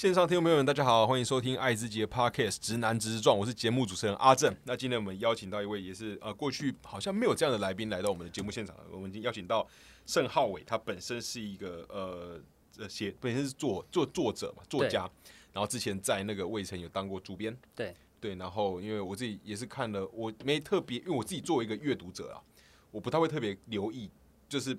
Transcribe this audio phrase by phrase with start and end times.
[0.00, 4.56] 线上听众朋友们，大家好，欢迎收听爱之杰 Podcast《直男直撞》，我是节目主持人阿正。
[4.64, 9.68] 那今天我们邀请到一位也是呃，过去好像没有这样的来宾来到我们的节目现场，我们已经邀请到
[10.06, 12.40] 盛浩伟，他本身是一个呃
[12.78, 15.00] 呃写本身是作作作者嘛，作家，
[15.52, 22.40] 然后之前在那个魏城有当过主编，对对，然后因为我自己也是看了，我没特别，因为我自己作为一个阅读者啊，
[22.90, 24.08] 我不太会特别留意，
[24.48, 24.74] 就是。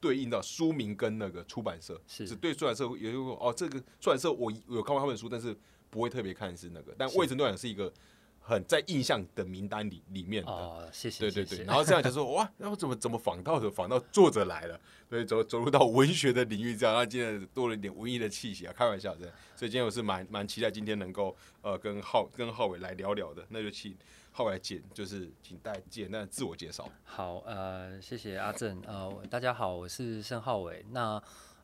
[0.00, 5.54] 对应到书名跟那个出版社，是只对出版社也有哦，这个出版社我有看过他本书，但是
[5.90, 6.94] 不会特别看是那个。
[6.96, 7.92] 但魏晨对讲是一个
[8.40, 10.50] 很在印象的名单里里面的。
[10.50, 11.64] 哦，谢谢，对对对。
[11.64, 19.34] 然后这样就说哇，然后怎么怎么仿到的仿到作者来了，对，走走入到文学的领域这样，然后今天多了一点文艺的气息啊，开玩笑这样。
[19.54, 23.94] 所以今天我是蛮蛮期待今天能够呃跟浩跟浩伟来聊聊的，那就请。
[24.32, 26.88] 后来简就是请大家简单自我介绍。
[27.04, 30.84] 好，呃，谢谢阿正，呃，大家好，我是申浩伟。
[30.90, 31.20] 那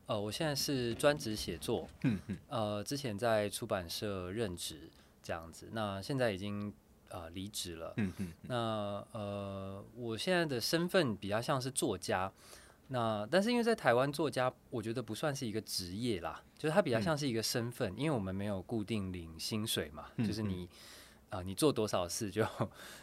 [0.07, 4.91] 呃，我现在是专职写作，嗯嗯，呃，之前在出版社任职
[5.23, 6.73] 这样子，那现在已经
[7.09, 8.33] 呃离职了，嗯嗯。
[8.43, 12.31] 那呃，我现在的身份比较像是作家，
[12.89, 20.69] 那但是因为在台湾作家，我觉得不算是一个职业啦，就是它比较像是一个身份，因为我们没有固定领薪水嘛，就是你。
[21.31, 22.47] 啊，你做多少事就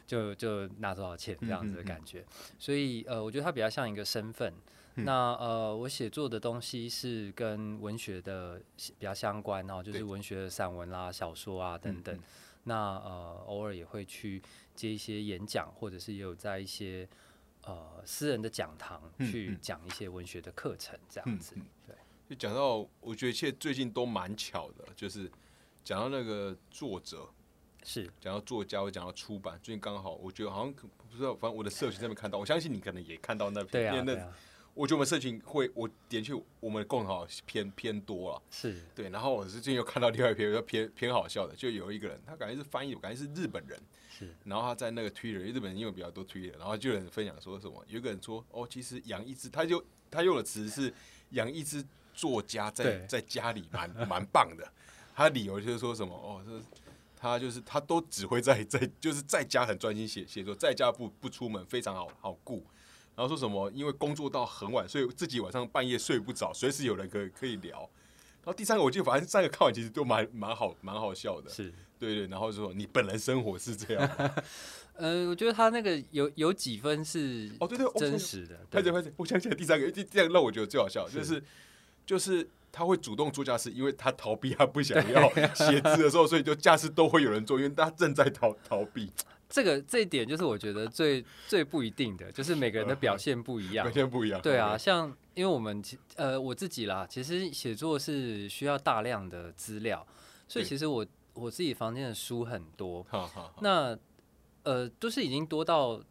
[0.08, 2.26] 就就拿多少钱这样子的感觉，
[2.58, 4.54] 所以呃，我觉得它比较像一个身份。
[4.96, 12.18] 那呃，我写作的东西是跟文学的比较相关哦，就是文学的散文啦、小说啊等等。
[12.66, 14.42] 那呃，偶尔也会去
[14.76, 17.10] 接一些演讲，或者是也有在一些
[17.64, 21.56] 呃私人的讲堂去讲一些文学的课程这样子。
[21.86, 21.96] 对，
[22.30, 25.30] 就讲到我觉得其实最近都蛮巧的，就是
[25.84, 27.28] 讲到那个作者。
[27.84, 28.10] 是。
[28.20, 34.28] 讲到作家，我讲到出版，最近刚好，我觉得好像不知道，反正我的社群上面看到，我相信你可能也看到那篇，因为那
[34.74, 38.76] 我觉得我们社群会，我点去我们共好偏偏多了，是。
[38.96, 43.80] 对，然后我最近又看到另外一篇，比较偏偏好笑的，就有一个人，他感觉是翻译，我感觉是日本人，
[44.10, 50.92] 是，然后他在那个推日本人因为比较多推然后就有人分享说什么，有一个人说，哦，其实养一只，他就他用的词是
[51.32, 54.68] 养一只作家在在家里蛮蛮棒的，
[55.14, 56.60] 他的理由就是说什么，哦，这。
[57.24, 62.66] 他就是他都只会在在就是在家很专心写写作，在家不不出门，非常好好顾。
[63.16, 67.80] 然后说什么因为工作到很晚，所以自己晚上半夜睡不着，随时有人可以可以聊。
[68.44, 72.28] 然后第三个，我记得反正三个看完其实都蛮蛮好蛮好笑的，是对对。
[72.28, 74.34] 然后说你本人生活是这样，
[74.96, 81.42] 呃，我觉得他那个有有几分是哦对对真实的，快点快点，我想起来第三个，这样让我觉得最好笑就是
[82.06, 82.46] 就是。
[82.74, 89.12] 他会主动做驾驶，因为他逃避，他不想要 写字的时候，所以就驾驶都会有人做，因为他正在逃逃避。
[89.48, 94.42] 这个这一点就是我觉得最最不一定的，就是每个人的表现不一样，表现不一样。
[94.42, 95.80] 对啊，像因为我们
[96.16, 100.04] 呃我自己啦，其实写作是需要大量的资料，
[100.48, 103.06] 所以其实我我自己房间的书很多，
[103.62, 103.96] 那
[104.64, 106.02] 呃都是已经多到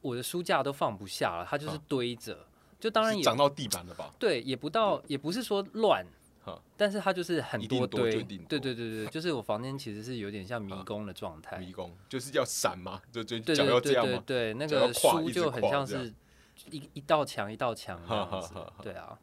[0.00, 2.44] 我的书架都放不下了，它就是堆着。
[2.78, 4.12] 就当然也长到地板了吧？
[4.18, 6.04] 对，也不到，也不是说乱，
[6.76, 11.58] 但是它就是很多堆，对对对对，就是我房间其实是有点像迷宫的状态。
[11.58, 13.00] 迷宫就是要闪嘛？
[13.10, 14.22] 就就脚要这样吗？
[14.26, 16.12] 对，那个书就很像是
[16.70, 18.54] 一一道墙一道墙这样子。
[18.82, 19.18] 对啊，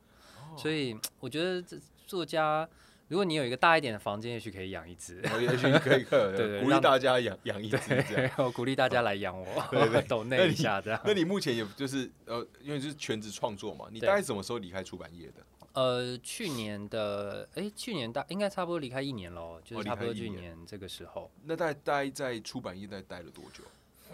[0.58, 2.68] 所以我觉得这作家。
[3.10, 7.78] 如果你有一个大一点的房间，也许可以养一只，也许可以， 对对，鼓励大家养养一只，
[8.38, 11.00] 我鼓励大家来养我， 对对，抖那一下这样。
[11.06, 15.34] 那你目前也就是呃，因为就是全职创作嘛，你大概什么时候离开出版业的？
[15.74, 21.30] 呃，去年的，哎，去年大应该差不多离开一年喽，就是差不多去年这个时候。
[21.44, 23.64] 那大概待在出版业，待待了多久？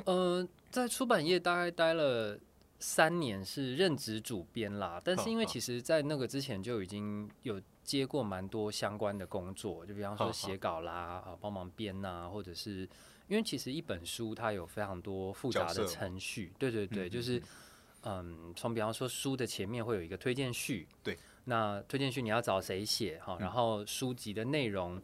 [0.06, 2.40] 呃，在出版业大概待了
[2.80, 5.02] 三年，是任职主编啦。
[5.04, 7.62] 但是因为其实，在那个之前就已经有。
[7.90, 12.88] 接过蛮多相关的工作，就比方说写稿啦，啊，帮忙编呐，或者是
[13.28, 17.42] 因为其实一本书它有非常多复杂的程序，对对对，就是
[18.04, 25.02] 嗯，从比方说书的前面会有一个推荐序，对，那推荐序你要找谁写哈，然后书籍的内容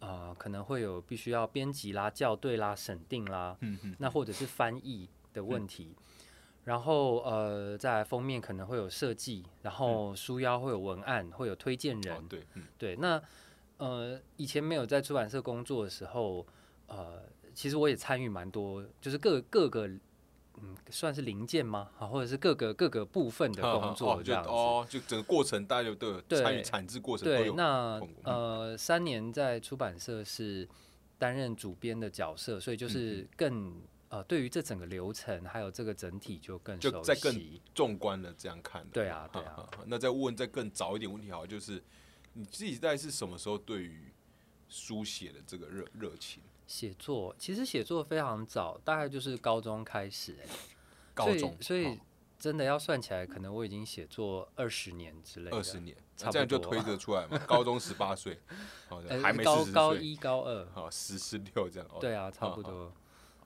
[0.00, 5.94] 呃可能会有必须要编辑啦、校对啦、审定啦，嗯嗯，那或者是翻译的问题。
[6.68, 12.28] 然后呃，在封面可能会有设计，然后书腰会有文案，会有推荐人。
[12.28, 12.96] 对，对。
[12.96, 13.18] 那
[13.78, 16.46] 呃，以前没有在出版社工作的时候，
[16.86, 17.22] 呃，
[17.54, 19.88] 其实我也参与蛮多，就是各各个
[20.58, 21.88] 嗯，算是零件吗？
[21.98, 24.50] 啊，或者是各个各个部分的工作这样子。
[24.50, 27.26] 哦，就整个过程大家都有参与产制过程。
[27.26, 30.68] 对，那呃，三年在出版社是
[31.16, 33.72] 担任主编的角色，所以就是更。
[34.10, 37.34] 呃，对于这整个流程，还有这个整体就更就在更
[37.74, 38.86] 纵观的这样看。
[38.92, 39.68] 对啊，对啊。
[39.86, 41.82] 那再问再更早一点问题，好，就是
[42.32, 44.12] 你自己在是什么时候对于
[44.68, 46.42] 书写的这个热热情？
[46.66, 50.48] 写作其实写作非常早，大概就是高中开始哎，
[51.14, 51.98] 高中，所以
[52.38, 55.56] 真的要算起来，可能我已经写作二十年之类的。
[55.56, 57.38] 二十年，这样就推得出来嘛？
[57.46, 58.38] 高中十八岁，
[59.22, 61.88] 还没高高一高二，好十十六这样。
[62.00, 62.92] 对啊，差不多，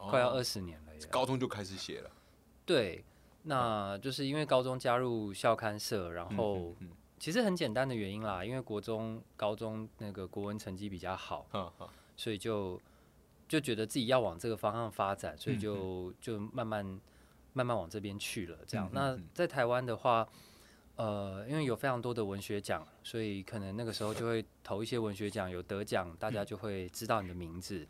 [0.09, 0.93] 快要二十年了。
[1.11, 2.11] 高中就开始写了。
[2.65, 3.05] 对，
[3.43, 6.75] 那就是因为高中加入校刊社，然后
[7.19, 11.47] 其实很简单的原因啦，因为国中、高中那个国文成绩比较好，
[12.17, 12.81] 所以就。
[13.49, 16.83] 就觉得自己要往这个方向发展，所以就就慢慢
[17.53, 18.57] 慢慢往这边去了。
[18.67, 20.27] 这样，那在台湾的话，
[20.97, 27.87] 呃，因为有非常多的文学奖，所以可能那个时候就会投一些文学奖，有得奖，大家就会知道你的名字。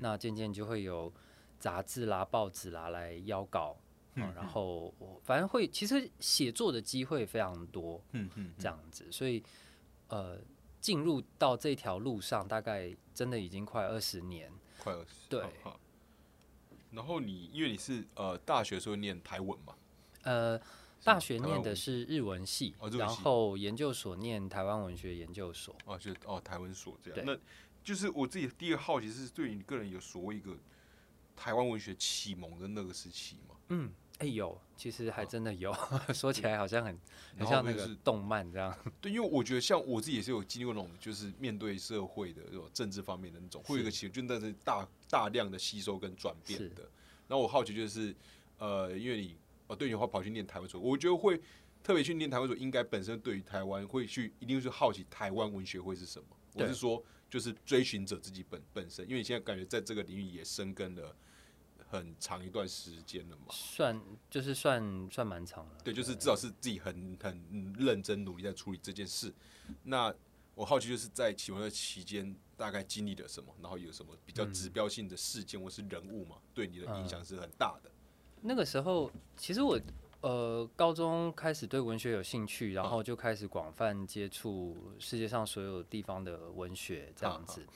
[0.00, 1.10] 那渐渐就会有
[1.58, 3.76] 杂志啦、报纸啦来邀稿，
[4.14, 8.02] 嗯然后我反正会，其实写作的机会非常多。
[8.12, 9.42] 嗯嗯，这样子，所以
[10.08, 10.38] 呃，
[10.80, 14.52] 进入到这条路上，大概真的已经快二十年。
[14.78, 15.44] 快二十对，
[16.92, 19.74] 然后你因为你是呃大学时候念台文嘛，
[20.22, 20.60] 呃
[21.02, 27.36] 大学念的是日文系，然后研究所念台湾文学研究所，哦就哦台文所这样，那
[27.82, 30.56] 就是我自己第一个好奇是对于你个人有所谓一个
[31.36, 33.54] 台湾文学启蒙的那个时期吗？
[33.68, 33.92] 嗯。
[34.18, 35.70] 哎有，其实还真的有，
[36.14, 36.98] 说起来好像很
[37.36, 38.74] 很像那个动漫这样。
[38.98, 46.80] 对，因为我觉得像我自己也是有经历过那种，就是面对社会的这种政治方面的那种，会有一个情，就那是大大量的吸收跟转变的。
[47.28, 48.16] 然后我好奇就是，
[48.56, 49.36] 呃，因为你
[49.66, 51.38] 哦，对你的话跑去念台湾所，我觉得会
[51.86, 56.26] 特别训练台湾所，应该本身对于台湾会去，一定是好奇台湾文学会是什么。
[56.54, 57.00] 我是说，
[57.30, 61.14] 就是追寻者自己本本身，因为你现在感觉在这个领域也生根了。
[61.88, 65.78] 很长一段时间了嘛，算就是算算蛮长了。
[65.84, 69.32] 对，就是至少是自己很很认真努力在处理这件事。
[69.84, 70.12] 那
[70.56, 77.90] 我好奇就是在启蒙的期间，大概经历了什么，然后有什么比较指标性的事件或是人物嘛，对你的影响是很大的。
[78.40, 79.80] 那个时候，其实我
[80.20, 87.66] 呃高中开始对文学有兴趣，然后就开始广泛接触世界上所有地方的文学这样子。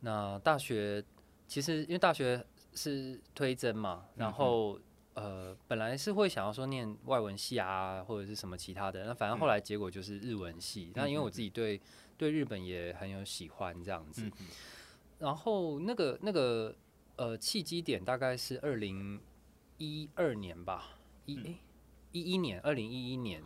[0.00, 1.04] 那大学
[1.46, 2.44] 其实因为大学。
[2.78, 4.78] 是推甄嘛，然后
[5.14, 10.92] 呃，本来是会想要说念外文系啊，或者是什么其他的，那反正后来结果就是日文系。
[10.94, 11.80] 那因为我自己对
[12.18, 14.30] 对日本也很有喜欢这样子，
[15.18, 16.76] 然后那个那个
[17.16, 19.18] 呃契机点大概是二零
[19.78, 21.56] 一二年吧，一诶
[22.12, 23.42] 一一年，二零一一年，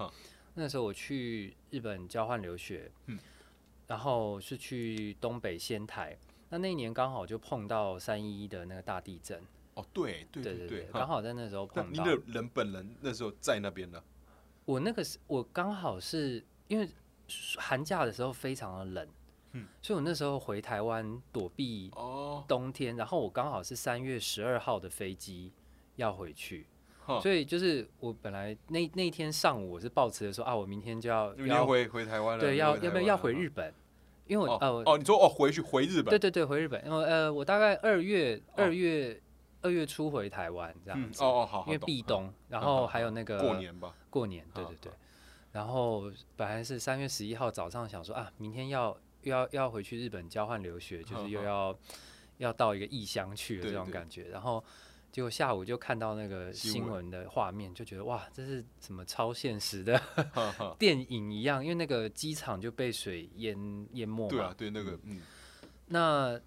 [0.54, 2.90] 那时候我去日本交换留学，
[3.86, 6.16] 然后是去东北仙台。
[6.48, 9.40] 那那一年刚好就碰到三一一的那个大地震。
[9.74, 12.04] 哦，对对对对，刚好在那时候碰到。
[12.04, 14.02] 你的人本人那时候在那边呢？
[14.64, 16.88] 我那个是我刚好是因为
[17.56, 19.08] 寒假的时候非常的冷，
[19.52, 22.44] 嗯，所以我那时候回台湾躲避哦。
[22.48, 25.52] 冬天，然后我刚好是三月十二号的飞机
[25.94, 26.66] 要回去，
[27.18, 33.72] 所以就是我本来那那天上午我是抱持的说啊，我明天就要要回回台湾了，对，要要不要要回日本？
[34.26, 36.10] 因为我呃哦，你说哦回去回日本？
[36.10, 36.84] 对对对，回日本。
[36.86, 39.20] 因为呃，我大概二月二月
[39.62, 41.24] 二月初回台湾这样子。
[41.24, 41.64] 哦哦好。
[41.66, 43.92] 因为避冬，然后还有那个过年吧。
[44.08, 44.92] 过年，对对对。
[45.50, 46.04] 然后
[46.36, 51.76] 本来是三月十一号早上想说啊，明天要又要要回去日本交换留学，就是又要
[52.36, 54.62] 要到一个异乡去的这种感觉，然后。
[55.12, 60.00] 结果下午就看到那个新闻的画面，就觉得哇，这是什么超现实的
[60.78, 61.62] 电影一样？
[61.62, 64.28] 因为那个机场就被水淹淹没嘛。
[64.28, 65.20] 对啊，对那个嗯，
[65.86, 66.40] 那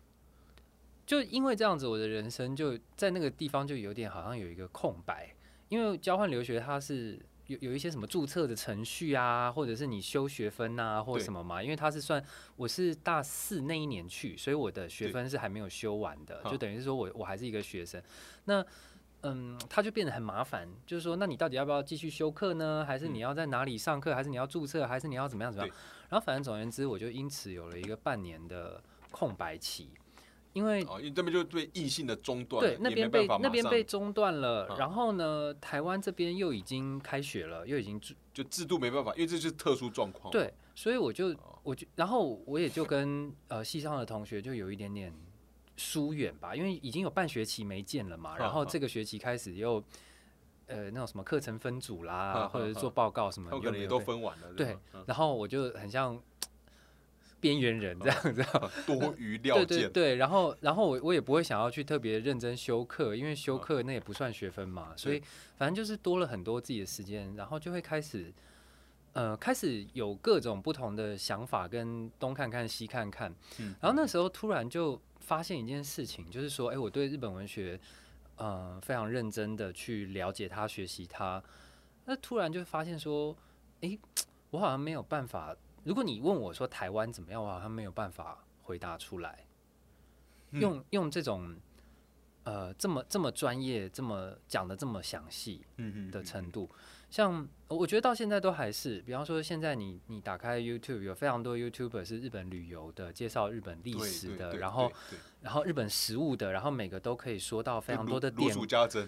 [1.06, 5.36] 就因为这样子，我的人生就在那个地方就有点好像有一个空白，
[5.70, 7.20] 因为交换留学它是。
[7.48, 11.62] 有有一些什么注册的程序啊，或者是你修学分啊，或者什么嘛？
[11.62, 12.24] 因为他是算
[12.56, 18.02] 我是大四那一年去，所以我的学分是还没有修完的，就等于是说我我还是一个学生。
[18.46, 18.66] 那
[19.26, 22.84] 嗯，他就变得很麻烦，就是说，那你到底要不要继续修课呢？
[22.86, 24.14] 还是你要在哪里上课？
[24.14, 24.86] 还是你要注册？
[24.86, 25.76] 还是你要怎么样怎么样？
[26.10, 29.90] 然后反正总而言之，我就因此有了一个半年的空白期。
[30.54, 38.00] 因为哦，因为这边就对异性的中断，对那边被那边被中断了，然后呢，台湾这边又已经开学了，又已经
[38.32, 40.32] 就制度没办法，因为这是特殊状况。
[40.32, 45.12] 对，所以我就我就然后我也就跟呃系上的同学就有一点点
[45.76, 49.84] 疏远吧，因为已经有半学期没见了嘛，然后这个学期开始又
[50.68, 54.54] 呃那种什么课程分组啦，或者是做报告什么，可能也都分完了。
[54.54, 56.22] 对，然后我就很像。
[57.44, 58.46] 边缘人这样 子，
[58.88, 59.68] 多余料件。
[59.68, 65.22] 对对对，然后然后我我也不会想要去特别认真修课，因为修课那也不算学分嘛，所以
[65.58, 68.34] 反正就是多了很多自己的时间，然后就会开始
[69.12, 73.30] 呃，开始有各种不同的想法，跟东看看西看看。
[73.60, 77.78] 嗯，然后那时候突然就发现一件事情，就是说，哎，我对日本文学，
[78.38, 81.44] 呃，非常认真的去了解它、学习它。
[82.06, 83.36] 那突然就发现说，
[83.82, 83.98] 哎，
[84.52, 85.54] 我好像没有办法。
[85.84, 89.46] 如果你问我说台湾怎么样，我好像没有办法回答出来。
[90.52, 91.56] 用用这种
[92.44, 95.66] 呃这么这么专业、这么讲的这么详细
[96.12, 96.70] 的程度。
[97.14, 104.92] 像我觉得到现在都还是，比方说现在你你打开 YouTube，有非常多 YouTuber 是日本旅游的，介绍日本历史的，然后
[105.42, 108.58] 然后日本食物的，然后每个都可以说到非常多的典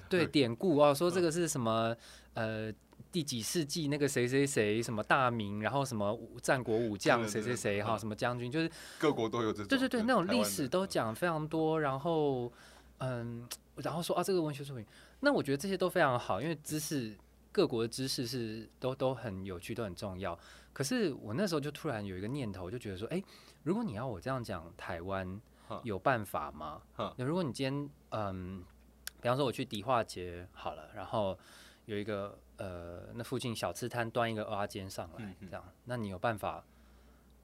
[0.07, 1.95] 对典故啊，说这个是什么
[2.35, 2.71] 呃
[3.11, 8.69] 第几世纪那个谁谁谁什么大名，然后什么战国武将谁谁谁哈什么将军，就是
[8.99, 12.53] 各国都有这种对对对那种历史都讲非常多，然后
[12.99, 14.85] 嗯然后说啊这个文学作品，
[15.21, 17.15] 那我觉得这些都非常好，因为知识。
[17.55, 20.37] 各国的知识是都都很有趣，都很重要。
[20.73, 23.23] 可是我那时候就突然有一个念头，就觉得说，哎，
[23.63, 25.39] 如果你要我这样讲台湾，
[25.83, 26.81] 有办法吗？
[27.15, 28.61] 那如果你今天，嗯，
[29.21, 31.39] 比方说我去迪化街好了，然后
[31.85, 36.61] 有一个呃，那附近小吃摊端一个蚵仔煎上来，这样，那你有办法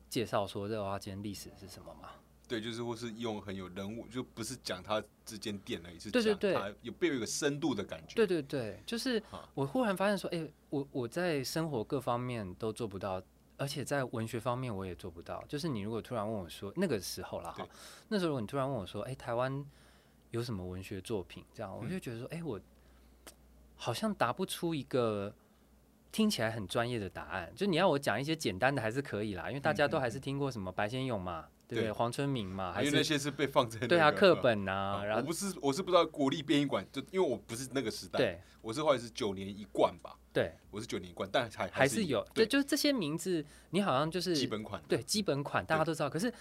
[0.09, 2.09] 介绍说这蚵仔煎历史是什么吗？
[2.51, 8.13] 对，就是或是用很有人物，就不是讲他之间店而已，是对对对，有别有一个深度的感觉。
[8.13, 13.23] 对对对，就是我忽然发现说，哎，我我在生活各方面都做不到，
[13.55, 15.41] 而且在文学方面我也做不到。
[15.47, 17.65] 就是你如果突然问我说，那个时候了哈，
[18.09, 19.65] 那时候你突然问我说，哎，台湾
[20.31, 21.45] 有什么文学作品？
[21.53, 22.59] 这样我就觉得说，哎，我
[23.77, 25.33] 好像答不出一个
[26.11, 27.49] 听起来很专业的答案。
[27.55, 31.47] 就你要我讲一些简单的还是可以啦，因为大家都还是听过什么白先勇嘛。
[31.75, 46.33] 对黄春明嘛，因为那些是被放在对啊课本啊，然后我不是我是不知道国立编译馆，就因为我不是那个时代，对，我是后来是九年一贯吧，对，我是九年一贯，但还还是有，对，就是这些名字，你好像就是基本款，对，基本款大家都知道，可是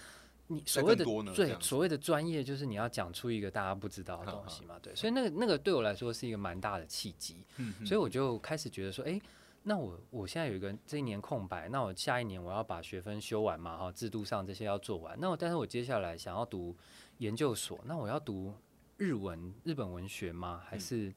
[0.47, 9.19] 你所谓的对所谓的专业，就是你要讲出一个大家不知道的东西嘛，对，所以那个那个对我来说是一个蛮大的契机，嗯所以我就开始觉得说，哎。
[9.63, 15.15] 那我我现在有一个这一年空白，那我下一年我要把学分修完嘛，哈，制度上这些要做完。
[15.19, 16.75] 那我但是我接下来想要读
[17.19, 18.53] 研究所，那我要读
[18.97, 20.63] 日文、日本文学吗？
[20.65, 21.13] 还是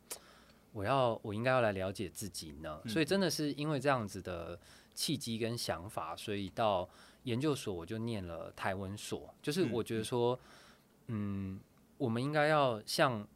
[0.72, 2.80] 我要我应该要来了解自己呢？
[2.86, 4.58] 所以真的是因为这样子的
[4.94, 6.88] 契机跟想法，所以到
[7.22, 9.34] 研究所我就念了台文所。
[9.40, 10.38] 就是我觉得说，
[11.06, 11.58] 嗯，
[11.96, 13.26] 我们应该要像。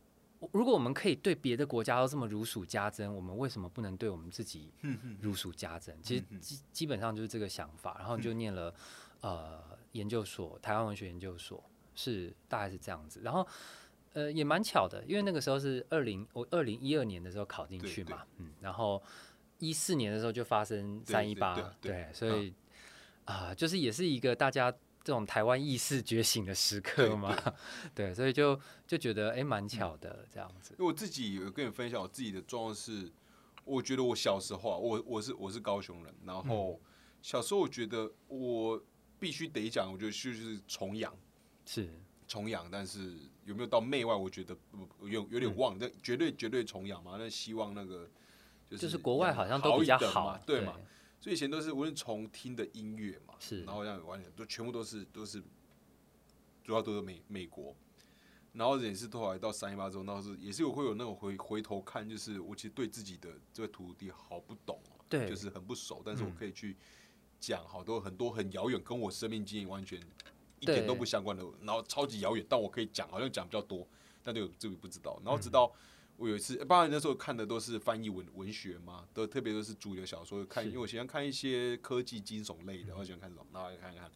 [0.52, 4.72] 如果我们可以对别的国家都这么如数家珍，我们为什么不能对我们自己
[5.20, 5.96] 如数家珍？
[6.02, 8.72] 其实基基本上就是这个想法，然后就念了
[9.20, 9.60] 呃
[9.92, 11.62] 研究所，台湾文学研究所
[11.94, 13.20] 是大概是这样子。
[13.24, 13.46] 然后
[14.12, 19.02] 呃也蛮巧的，因为那个时候是二零我二零一二年的时候考进去嘛，嗯，然后
[19.58, 22.54] 一四年的时候就发生三一八，对，所以
[23.24, 24.72] 啊就是也是一个大家。
[25.08, 27.34] 这种台湾意识觉醒的时刻嘛，
[27.96, 30.74] 对，所以就就觉得哎，蛮巧的这样子。
[30.78, 33.10] 因为我自己有跟你分享我自己的状况是，
[33.64, 36.78] 我觉得我小时候啊，我我是我是高雄人，然后
[37.22, 38.78] 小时候我觉得我
[39.18, 41.16] 必须得讲，我觉得就是崇洋，
[41.64, 41.88] 是。
[42.26, 44.54] 崇洋，但是有没有到媚外，我觉得
[45.00, 48.06] 有有点忘，但绝对绝对崇洋嘛，那希望那个
[48.76, 50.74] 就是国外好像都比较好，对嘛。
[51.18, 55.42] 所以以前都是无论从听的音乐嘛，是，然后这样完全都全部都是都是，
[56.64, 57.74] 主要都是美美国，
[58.52, 66.76] 然后也是后来到三一八之后，那是也是有会有那种回回头看，就是我其实对自己的这个土地好不懂，对，就是很不熟，但是我可以去
[67.40, 70.00] 讲好多很多很遥远，跟我生命经验完全
[70.60, 73.86] 一点都不相关的，然后超级遥远，但我可以讲，好像讲比较多，
[74.22, 75.72] 但对这个不知道，然后直到。
[76.18, 84.10] 我有一次，当然那时候看的都是翻译文文学嘛，都特别都是主流小说看，因为我喜欢看一些科技惊悚类的，我喜欢看这种，然后看看，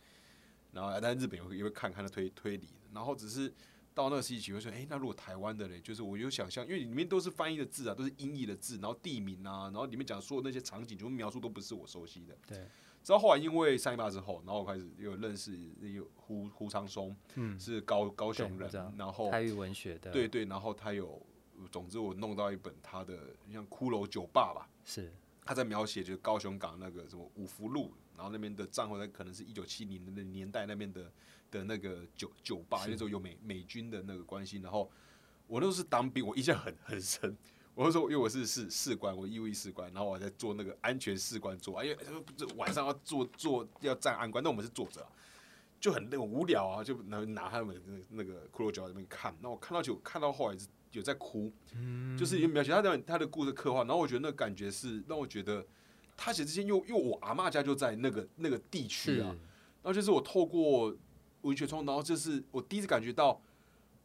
[0.72, 3.52] 然后但日本也会也会看看的推推理，然后只是
[3.94, 12.36] 到那个时期会说，哎，那如果台湾的嘞，就是我有想象，因为里面都是翻译的字啊，都是音译的字，然后地名啊，然后里面讲说那些场景，全部描述都不是我熟悉的。
[12.48, 12.58] 对。
[13.04, 21.24] 直到后来因为三一八之后，然后我开始有认识有胡胡长松，嗯，是高高雄人，然后台语文学的，对对，然后他有。
[21.68, 23.18] 总之，我弄到一本他的
[23.52, 25.12] 像《骷髅酒吧》吧，是
[25.44, 31.12] 他在描写就是高雄港那个什么五福路，然后那边的战后，那可能是一九七零的年代那边的
[31.50, 34.58] 的那个酒酒吧，那时候有美美军的那个关系。
[34.58, 34.88] 然后
[35.48, 37.36] 我那时候是当兵，我印象很很深。
[37.74, 41.96] 我说，因为我是士士官，我义务役士官，然后我在做那个安全士官做，哎呀，
[42.56, 45.04] 晚上要做做要站安官，那我们是坐着，
[45.80, 49.34] 就很那种无聊啊，就拿拿他们那那个骷髅酒吧那边看。
[49.40, 50.68] 那我看到就看到后来是。
[50.92, 51.50] 有在哭，
[52.18, 55.66] 就是有描写他的他的故事刻画，然后我觉得那感觉是让我觉得
[56.16, 59.34] 他写这些，又又我阿妈家就在那个那个地区啊，
[59.82, 60.94] 然后就是我透过
[61.42, 63.40] 文学创作，然后就是我第一次感觉到，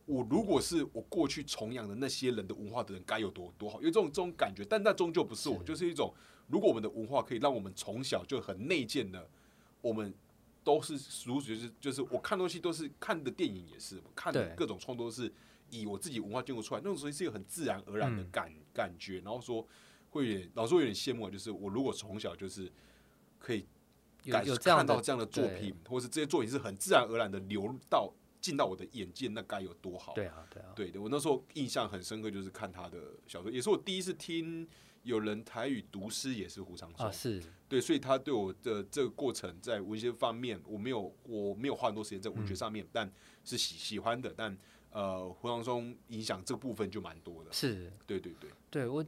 [0.05, 4.63] 我如果是我过去崇仰的那些人的文化的人，该有多多好，因为这种这种感觉。
[4.63, 6.13] 但那终究不是我，就是一种，
[6.47, 9.29] 如果我们的文化可以让我们从小就很内建的，
[9.81, 10.13] 我们
[10.63, 15.31] 都是如就是就是我看东西都是看的电影也是，看的各种创作是
[15.69, 19.67] 以我自己文化建构出来，那种东西是一个很自然而然的感感觉，然后说。
[20.09, 22.71] 会有点，老师会有点羡慕，就是我如果从小就是
[23.37, 23.67] 可以
[24.31, 30.13] 感看到这样的作品，或是这些作品是很自然而然的流到进到我的眼界，那该有多好？
[30.13, 31.01] 对啊，对啊，对的。
[31.01, 34.65] 我那时候印象很深刻，就是看他的小说，也是我第一次听
[35.03, 37.11] 有人台语读诗，也是胡长松。
[37.11, 43.11] 是，对，所以他对我的这个过程，在文学方面，我没有我没有花很多时间在文学上面，但
[43.43, 44.57] 是喜喜欢的，但
[44.97, 47.53] 呃，胡长松影响这部分就蛮多的。
[47.53, 49.05] 是，对对对，对我。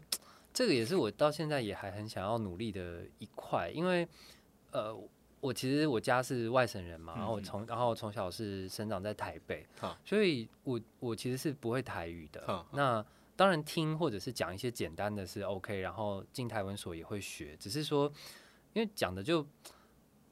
[0.52, 4.06] 这个也是我到现在也还很想要努力的一块，因为
[4.72, 4.94] 呃，
[5.40, 9.66] 我其实我家是外省人嘛，然后我从然后从小是生长在台北，
[10.04, 12.66] 所以我我其实是不会台语的。
[12.72, 13.06] 那
[13.36, 18.12] 当然听或者是讲一些简单的是 OK，然后进台文所也会学，只是说
[18.74, 19.46] 因为讲的就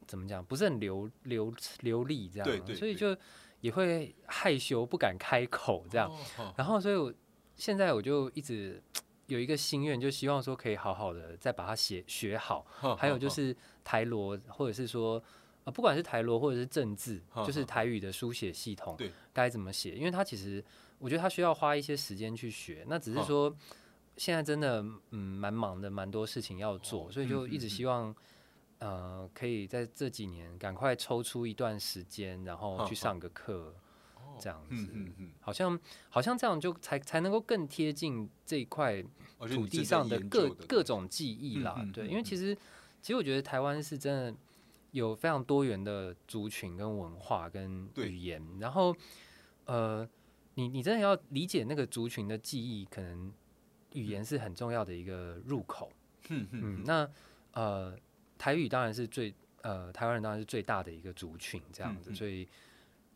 [0.08, 3.16] 怎么讲不是很流流流利这样，所以就
[3.62, 6.12] 也会害羞不敢开口这样。
[6.56, 7.14] 然后所以我
[7.56, 8.82] 现在我就一直。
[9.28, 12.66] 有一个心愿，就希望说可以好好的再把它写学好。
[12.98, 15.22] 还有就是台罗，或者是说
[15.66, 18.96] 啊，不管是台罗或者是政治，就是台语的书写系统，
[19.34, 19.96] 该怎么写？
[19.96, 20.64] 因为它其实
[20.98, 22.86] 我觉得它需要花一些时间去学。
[22.88, 23.54] 那只是说
[24.16, 28.16] 现在真的嗯蛮忙的，蛮多事情要做，所以就一直希望
[28.80, 33.76] 呃可以在这几年赶快抽出一段时间，然后去上个课。
[34.40, 35.80] 这样子，嗯嗯好像
[36.10, 39.04] 好像这样就才才能够更贴近这一块
[39.40, 41.84] 土地上的各各种记忆啦。
[41.92, 42.56] 对，因为其实
[43.02, 44.40] 其实我觉得台湾是真的
[44.92, 48.96] 有非常多元的族群跟文化跟语言，然后
[49.66, 50.08] 呃，
[50.54, 53.34] 你你真的要理解那个族群的记忆，可能
[53.94, 55.92] 语言是很重要的一个入口。
[56.30, 57.10] 嗯嗯，那
[57.54, 57.98] 呃，
[58.38, 62.48] 台语当然是最呃，台湾人当然是最大的一个族群，这样子，所以。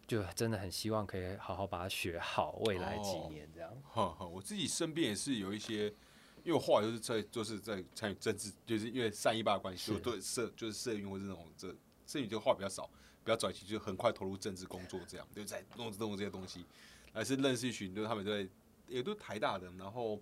[0.08, 3.72] 就真的很希望可以好好把它学好，未来几年这样。
[3.82, 5.86] 哈哈，我自己身边也是有一些，
[6.44, 11.74] 因为我后来就是在就是在参与政治，就是因为三一八关系，我对社就是社运或者那种这
[12.06, 12.90] 社运就话比较少，
[13.24, 16.66] 比较早期就很快投入政治工作，这样就在弄弄这些东西，
[17.14, 18.46] 还是认识一群，就是他们在
[18.90, 20.22] 也都台大的，然后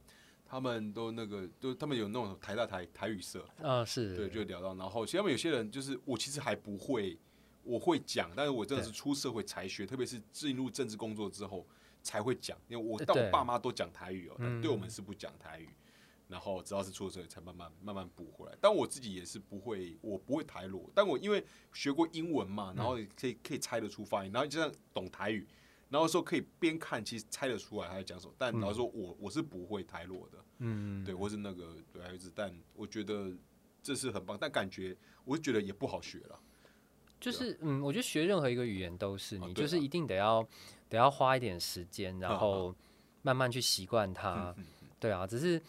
[0.50, 7.18] 他们都那个都他们有那种台大台台语社啊，是对，就聊到，然后其实他们有些人就是我其实还不会。
[7.62, 11.68] 我会讲，但是我真的是出社会才学，特别是进入政治工作之后
[12.02, 12.58] 才会讲。
[12.68, 15.70] 因为我但我爸妈都讲台语哦，但对我们是不讲台语。
[16.30, 18.58] 然后直到是出了社会才慢慢慢慢补回来。
[18.60, 25.46] 但我自己也是不会，我不会台罗，但我因为学过英文嘛，然后可以可以猜得出发音，然后就像懂台语，
[25.90, 28.34] 然后说可以边看其实猜得出来他在讲什么。
[28.38, 33.32] 但老实说，我我是不会台落的，嗯，对，或是那个对孩子，但我觉得
[33.82, 36.40] 这是很棒，但感觉我是觉得也不好学了。
[37.20, 40.48] 就是嗯，我觉得学任何一个语言都是，你就是一定得要
[40.88, 42.74] 得要花一点时间，然后
[43.22, 44.56] 慢慢去习惯它。
[45.00, 45.62] 对啊，只是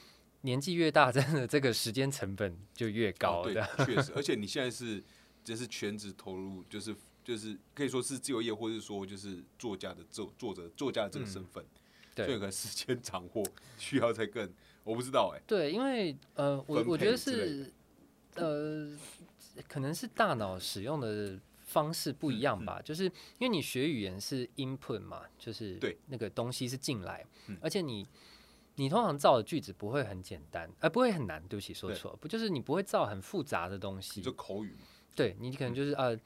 [0.43, 3.43] 年纪越大，真的这个时间成本就越高。
[3.43, 3.55] 对，
[3.85, 4.13] 确实。
[4.15, 5.03] 而且你现在是
[5.43, 6.95] 就是全职投入，就是
[7.31, 11.65] 就是可以说是自由业，或者说就是作家的作作者作家的这个身份，
[12.15, 13.47] 对，可能时间 掌握
[13.79, 14.53] 需要再更，
[14.85, 15.41] 我不知道哎。
[15.47, 17.73] 对，因为呃，我我觉得是
[18.35, 18.97] 呃。
[19.69, 27.27] 可能是大脑使用的方式不一样吧，就是因为你学语言是 input 嘛，就是对那个东西是进来，
[27.61, 28.07] 而且你
[28.77, 31.43] 你通常造的句子不会很简单，而不会很难。
[31.47, 34.23] 对不起，说错，不就是你不会造很复杂的东西？
[34.23, 34.75] 就口语
[35.15, 36.21] 对你可能就是啊，呃，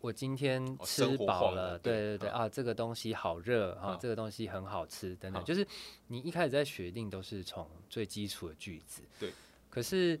[0.00, 5.66] 我今天吃饱了，对对对啊，这个东西好热啊，这个东西很好吃等等，就是
[6.08, 9.02] 你一开始在学定都是从最基础的句子。
[9.18, 9.32] 对，
[9.70, 10.18] 可是。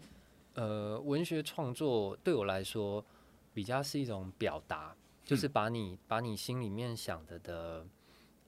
[0.54, 3.02] 呃，文学创作对我来说
[3.54, 7.86] 比较是一种表达，就是把你把你心里面想的的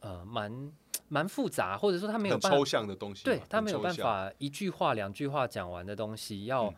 [0.01, 0.71] 呃，蛮
[1.09, 6.71] 蛮复杂，或者说他没有抽象的东西，对他没有办法一句话两句话讲完的东西，要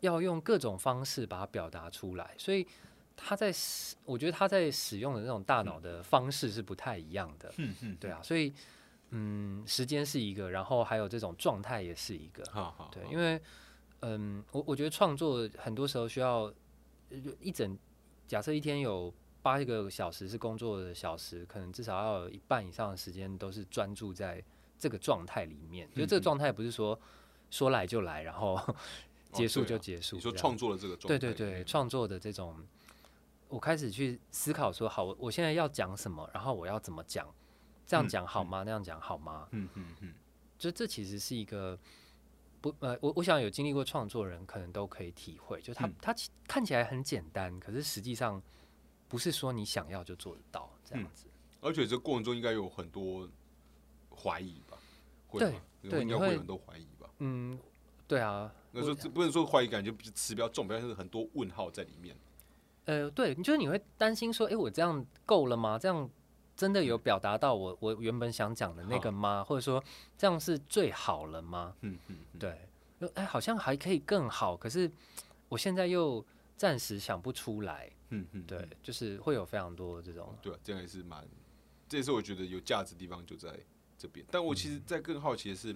[0.00, 2.66] 要用各种方式把它表达出来，所以
[3.22, 8.52] 他在使，我觉得他在使用的那种大脑的方式是不太一样的，嗯嗯，对啊，所以
[9.10, 13.40] 嗯，时间是一个，然后还有这种状态也是一个，好好，对，因为。
[14.02, 16.50] 嗯，我我觉得创作很多时候需要
[17.38, 17.78] 一整，
[18.26, 24.42] 假设一天有八个小时是工作的小时，可能至少要有一半以上的时间都是专注在
[24.78, 25.86] 这个状态里面。
[25.94, 26.98] 就这个状态不是说
[27.50, 28.58] 说来就来，然后
[29.32, 30.16] 结束就结束。
[30.16, 32.56] 你说创作的这个状态，对对对，创作的这种，
[33.50, 37.26] 我开始去思考说，好，我现在要讲什么，然后我要怎么讲，
[37.84, 38.62] 这样讲好吗？
[38.64, 39.48] 那样讲好吗？
[39.50, 40.14] 嗯嗯嗯，
[40.56, 41.78] 就这其实是一个
[42.60, 46.14] 不呃，我我想有经历过创作人，可能都可以体会，就他他
[46.46, 48.40] 看起来很简单，可是实际上
[49.08, 51.26] 不是说你想要就做得到这样子。
[51.60, 53.28] 而且这过程中应该有很多
[54.16, 54.78] 怀疑吧？
[55.32, 57.10] 对对，应该会有很多怀疑吧？
[57.18, 57.58] 嗯，
[58.06, 58.52] 对啊。
[58.72, 62.16] 那说不能说怀疑，感觉词比较重，表示很多问号在里面。
[62.84, 65.78] 呃，对，就是你会担心说，哎，我这样够了吗？
[65.78, 66.08] 这样
[66.56, 69.44] 真的有表达到我我原本想讲的那个吗？
[69.44, 69.82] 或者说
[70.18, 71.74] 这样是最好了吗？
[71.82, 72.58] 嗯嗯，对。
[73.14, 74.90] 哎，好像还可以更好，可是
[75.48, 76.24] 我现在又
[76.56, 77.90] 暂时想不出来。
[78.10, 80.36] 嗯嗯，对，就是会有非常多这种。
[80.42, 81.26] 对，这样也是蛮。
[81.88, 83.58] 这也是我觉得有价值的地方就在
[83.96, 85.74] 这边，但我其实，在更好奇的是，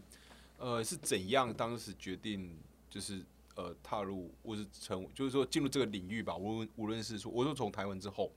[0.59, 2.57] 呃，是怎样当时决定，
[2.91, 6.37] 就是呃，踏入或是成，就是说进入这个领域吧。
[6.37, 8.33] 无论无论是说，我说从台湾之后，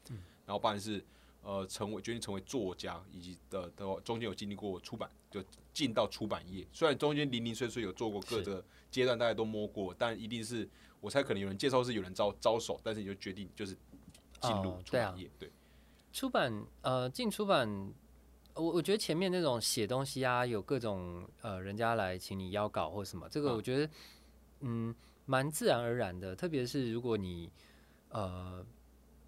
[0.46, 1.04] 然后不然是
[1.42, 6.68] 呃，成为决定成为作家，以及的的中间有经历过出版，就进到出版业。
[6.74, 10.68] 虽然中间零零碎碎有做过各个阶段，大家都摸过，但一定是
[11.00, 13.78] 我猜可能有人介绍是有人招招手，但是你就决定就是
[14.42, 15.50] 进入出版业，对。
[16.12, 17.94] 出版呃，进出版，
[18.56, 23.90] 我我觉得前面那种写东西啊，有各种呃，人家来请你邀稿或什么，这个我觉得
[24.62, 24.94] 嗯，
[25.26, 26.36] 蛮自然而然的。
[26.36, 27.52] 特别是如果你
[28.10, 28.66] 呃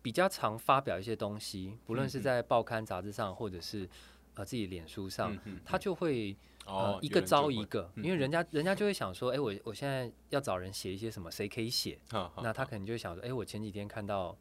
[0.01, 3.89] 比较常发表一些东西，不论是在报刊杂志上，或者是
[4.35, 11.99] 呃自己脸书上，他就会呃一个招一个，因为人家人家就会想说，哎，我我现在要找人写一些什么，谁可以写？
[12.43, 14.37] 那他可能就会想说，哎，我前几天看到。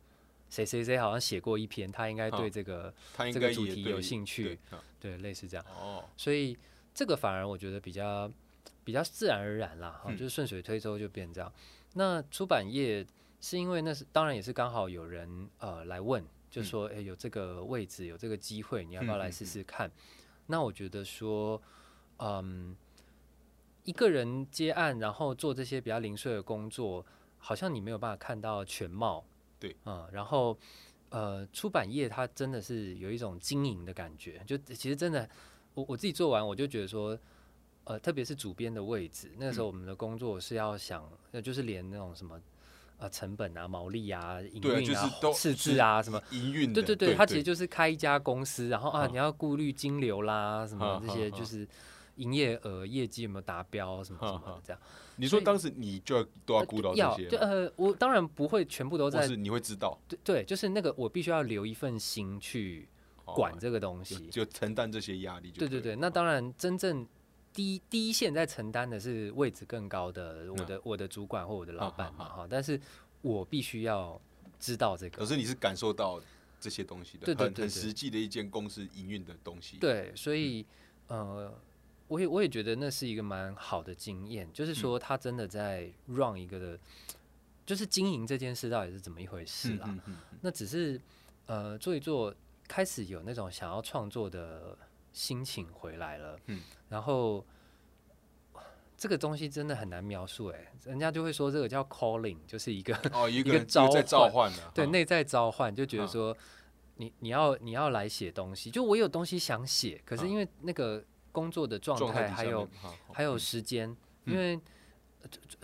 [0.51, 2.95] 谁谁谁好像写过一篇，他应该对这个
[3.31, 4.59] 这个主题有兴趣，
[4.99, 5.67] 对，类似这样。
[5.69, 6.57] 哦，所以
[6.95, 8.33] 这个反而我觉得比较
[8.89, 11.53] 比较自然而然啦，哈，就是顺水推舟就变这样。
[11.93, 13.07] 那出版业
[13.39, 19.91] 是因为那是当然也是刚好有人呃来问，就说哎有这个位置有这个机会，你要不要来试试看？
[20.47, 21.61] 那我觉得说，
[22.17, 22.75] 嗯，
[23.85, 27.05] 一个人接案然后做这些比较零碎的工作，
[27.37, 29.23] 好像你没有办法看到全貌。
[29.59, 30.59] 对，嗯，然后，
[31.11, 35.29] 呃，出版业它真的是有一种经营的感觉，就其实真的，
[35.75, 37.19] 我我自己做完，我就觉得说，
[37.89, 42.39] 呃，特别是主编的位置，那个时候我们的工作是要想，呃，就是连那种什么，
[42.99, 51.67] 呃，成本啊、毛利啊、营运啊、赤字啊什么营运，对对对，它其实就是开一家公司，然后啊，你要顾虑金流啦，什么这些，就是
[52.17, 54.83] 营业额、业绩有没有达标，什么什么这样。
[55.17, 62.87] 你说当时你就要都要顾到这些，就呃，我当然不会全部都在，是你会知道，对对，就是那个我必须要留一份心去
[63.25, 65.51] 管这个东西，就承担这些压力。
[65.53, 67.07] 对对对，那当然真正
[67.53, 72.81] 第一第一线在承担的是位置更高的我的我的主管或我的老板嘛哈，但是
[73.23, 74.21] 我必须要
[74.59, 75.19] 知道这个。
[75.19, 76.21] 可是你是感受到
[76.61, 79.77] 这些东西的，很很实际的一间公司营运的东西。
[79.79, 80.65] 对，所以
[81.09, 81.53] 呃。
[82.09, 86.79] 我也我也觉得那是一个蛮好的经验，就是说他真的在 run 一个的，
[87.67, 89.95] 就是经营这件事到底是怎么一回事啦。
[90.41, 90.99] 那只是
[91.45, 92.35] 呃做一做，
[92.67, 94.75] 开始有那种想要创作的
[95.19, 96.39] 心情回来了。
[96.47, 97.45] 嗯，然后
[98.97, 103.89] 这个东西真的很难描述，哎，人家就会说这个叫 calling，就是一个哦 一个召
[104.31, 106.37] 唤，对，内在召唤，就觉得说
[106.97, 111.05] 你你要你要来写东西，就我有东西想写，可是因为那个。
[111.31, 112.69] 工作的状态还有
[113.13, 114.59] 还有时间，因为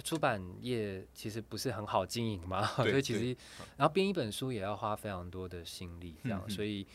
[0.04, 3.36] 出版业其实不是很好经营嘛， 所以其实
[3.76, 6.86] 然后编一本书也要花非常多的心力，这样，所以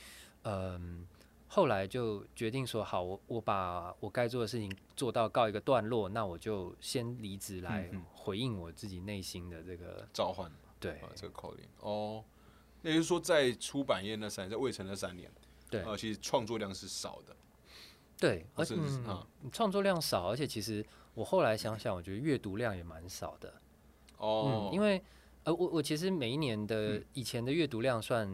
[0.43, 1.05] 嗯，
[1.51, 12.23] 后来就决定说，好，我我把我该做的事情做到告一个段落，那我就先离职来回应我自己内心的这个召唤，对，这个口令哦，
[12.83, 15.29] 也就是说，在出版业那三年，在未成那三年，
[15.71, 17.35] 对，呃，其实创作量是少的。
[18.19, 18.75] 对，而且
[19.51, 23.53] 创作量少，而且其实我后来想想，我觉得阅读量也蛮少的。
[24.17, 25.01] 哦，因为
[25.45, 28.29] 呃，我我其实每一年的以前的阅读量算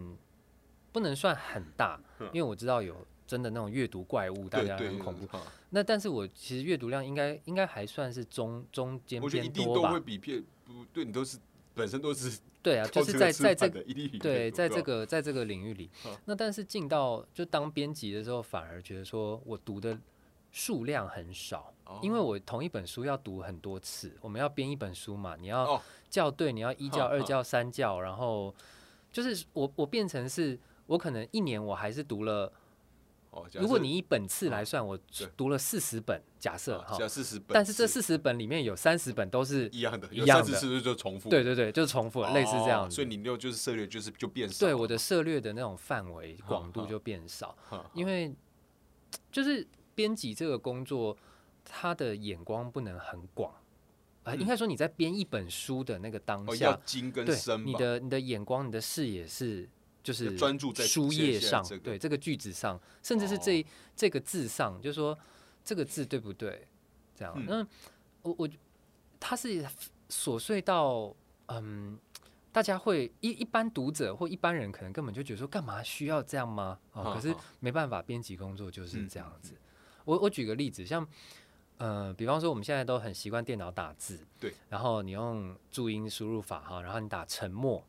[0.95, 1.99] 不能算很大，
[2.31, 5.27] 因为我知道有真的那种阅读怪物，大家很恐怖。
[5.71, 9.91] 那但是我其实阅读量应该应该还算是中中间偏多吧。
[9.91, 11.37] 会比片不对，你都是
[11.73, 12.39] 本身都是。
[12.63, 13.83] 对啊， 就是在在这个
[14.19, 15.87] 对，在这个在这个领域里，
[16.23, 19.95] 那但是进到就当编辑的时候，反而觉得说我读的
[20.51, 25.79] 数量很少，因为我同一本书要读很多次，我们要编一本书嘛，你要
[26.09, 28.51] 校对，你要一校、二校、三校，然后
[29.11, 32.51] 就是我我变成是我可能一年我还是读了
[33.59, 34.97] 如果你以本次来算，我
[35.35, 41.29] 读了四十本，假设哈，四十本，但是这四十本里面有三十本都是一样的，一样的，是不是就重复？
[41.29, 42.89] 对对对，就是重复，类似这样。
[42.89, 44.65] 所以你六就是涉略就是就变少。
[44.65, 47.57] 对，我的涉略的那种范围广度就变少，
[47.93, 48.33] 因为
[49.33, 51.17] 就是编辑这个工作，
[51.65, 53.53] 他的眼光不能很广
[54.23, 54.33] 啊。
[54.33, 59.67] 应该说你在编一本书的那个当下，要精跟深，你的你的眼光、你的视野是。
[60.05, 63.65] 就是专注在书页上，对这个句子上，甚至是这
[63.95, 65.17] 这个字上，就是说
[65.63, 66.67] 这个字对不对？
[67.15, 67.65] 这样，那
[68.21, 68.47] 我我
[69.19, 69.65] 他是
[70.07, 71.11] 琐碎到
[71.47, 71.97] 嗯，
[72.51, 76.77] 大家会一一般读者或一般人可能根本就觉得说，干嘛需要这样吗？
[76.93, 79.55] 啊，可是没办法，编辑工作就是这样子。
[80.03, 81.07] 我我举个例子，像
[81.79, 87.83] 呃，比方说我们现在都很习惯电脑打字，对，然后你用注音输入法哈，然后你打沉默。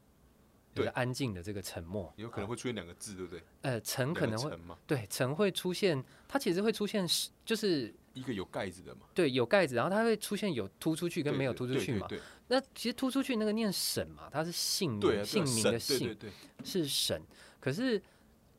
[0.83, 3.43] 对，安静的这个沉默，有可能会出现两个字，对不对？
[3.63, 9.03] 呃，沉可能会，对，沉会出现，它其实会出现是，就是一个有盖子的嘛。
[9.15, 12.07] 对，有盖子，然后它会出现有突出去跟没有突出去嘛。
[12.49, 16.17] 那其实突出去那个念省嘛，它是姓名姓名的姓，
[16.63, 17.23] 是沈。
[17.59, 18.01] 可是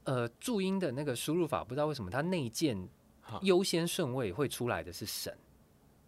[0.04, 2.90] 呃，注音的那个输入法，不知道为什么它内建
[3.42, 5.38] 优先顺位会出来的是沈。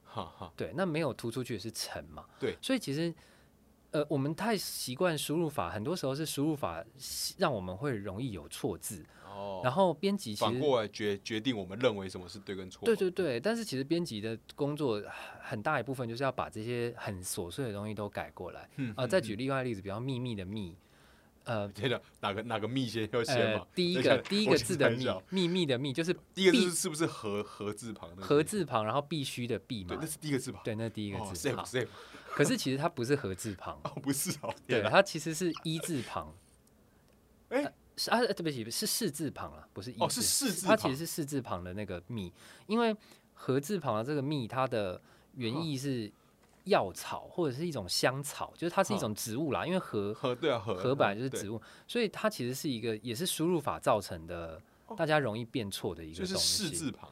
[0.04, 2.26] 哈哈，对，那没有突出去的是沉嘛？
[2.40, 3.14] 对，所以其实。
[3.92, 6.84] 呃，我们太习惯输入法，很多时候是输入法
[7.38, 9.04] 让我们会容易有错字。
[9.26, 9.62] 哦。
[9.64, 12.86] 然后编辑反过来决决定我们认为什么是对跟错。
[12.86, 15.02] 对对对，但是其实编辑的工作
[15.42, 18.70] 很大一部分就是要把这些很琐碎的东西都改过来。
[18.76, 18.94] 嗯。
[18.96, 20.76] 啊，再举另外例子，比方秘密的秘，
[21.50, 23.66] 呃，接着哪个哪个密先要先嘛？
[23.74, 28.22] 第一个第一个字的密，秘密的密就是第一个字是不是合合字旁的？
[28.22, 29.88] 合字旁，然后必须的必嘛？
[29.90, 30.62] 对，那是第一个字旁。
[30.64, 31.52] 对，那是第一个字。
[31.56, 31.66] 好。
[32.36, 36.32] 可是其实它不是合字旁哦，不是哦，对，它其实是一字旁。
[37.50, 42.32] 哎，是啊，对不起，是四字旁啊，不是一哦，是四字，它其实是四字旁的那个密，
[42.68, 42.96] 因为
[43.34, 45.02] 合字旁的这个密，它的
[45.34, 46.12] 原意是
[46.70, 49.66] 药草或者是一种香草，就是它是一种植物啦。
[49.66, 54.62] 因为合合对啊，合合本来就是植物，所以它其实是一个也是输入法造成的，
[54.96, 56.34] 大家容易变错的一个东西。
[56.34, 57.10] 就是四字旁，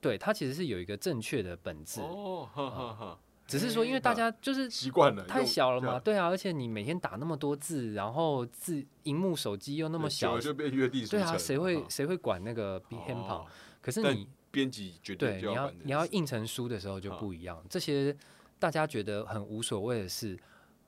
[0.00, 3.18] 对，它其实是有一个正确的本质哦。
[3.48, 13.46] 只是说，因为大家就是习惯了，太小了嘛，对啊，而且你每天打那么多字，然后字荧幕手机又那么小，就变约地对啊，谁会谁会管那个偏旁？
[13.80, 17.64] 可是你编辑绝对你要你要印成书的时候就不一样。
[17.70, 18.14] 这些
[18.58, 20.38] 大家觉得很无所谓的事，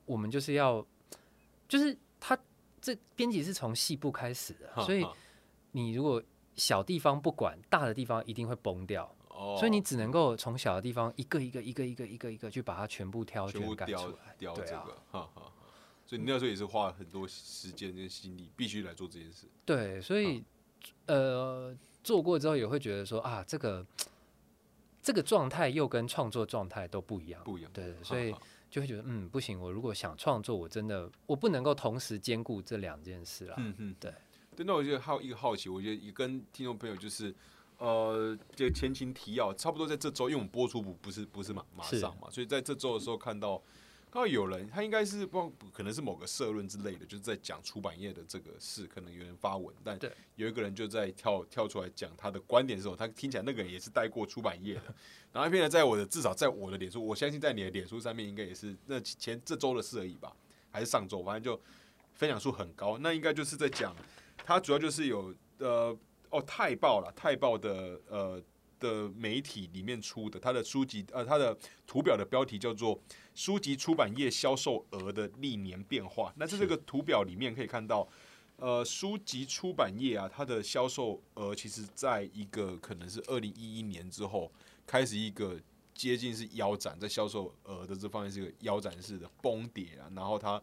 [0.07, 0.85] 我们就是要，
[1.69, 2.39] 就是他
[2.81, 5.07] 这编辑是从细部开始的，所以
[5.73, 6.23] 你如果
[6.57, 9.15] 小地方不管，大的地方一定会崩掉。
[9.59, 15.51] 所以你只能够从小的地方一个一个一个一个一个一个去把它全部挑全部改出来，雕这个，哈哈。
[16.05, 19.47] 所以你那时候也是花了很多时间跟心力，必须来做这件事。
[19.65, 20.45] 对，所以
[21.07, 23.87] 呃，做过之后也会觉得说啊，这个
[25.11, 27.70] 这个状态又跟创作状态都不一样，不一样。
[27.75, 28.33] 对，所以
[28.70, 33.55] 就会觉得嗯，不行，我如果想创作，我真的我不能够同时兼顾这两件事了。
[33.59, 34.14] 嗯嗯，对。
[34.55, 37.35] 对，那我觉得还有一个好奇，我觉得也跟听众朋友就是。
[37.79, 43.59] 呃，就前情提要，差不多在这周，因为我们播出不不是不是马马上嘛，所以在这周的时候看到，
[44.11, 49.99] 刚好有人，他应该是不可能是某个社论之类的，就是在讲出版业的这个事，可能有人发文，但
[50.37, 54.94] 有一个人就在跳跳出来讲他的观点的时候，他听起来那个人也是带过出版业的，
[55.33, 60.35] 然后一篇呢，在我的至少在我的脸书，我相信在你的脸书上面应该也是那前这周的事而已吧，
[60.70, 61.61] 还是上周，反正就
[62.14, 63.94] 分享数很高，那应该就是在讲
[64.44, 65.96] 他主要就是有呃。
[66.33, 68.40] 哦，泰报了，泰报的呃
[68.79, 72.96] 的媒体里面出的，他的书籍呃，他的图表的标题叫做
[73.35, 76.31] 《书籍出版业销售额的历年变化》。
[76.37, 78.07] 那在这个图表里面可以看到，
[78.57, 84.51] 呃，书籍出版业啊，它的销售额其实在一个可能是二零一一年之后
[84.87, 85.59] 开始一个
[85.95, 90.62] 接近是腰斩，在销售额的这方面是一个腰斩式的崩跌啊，然后它。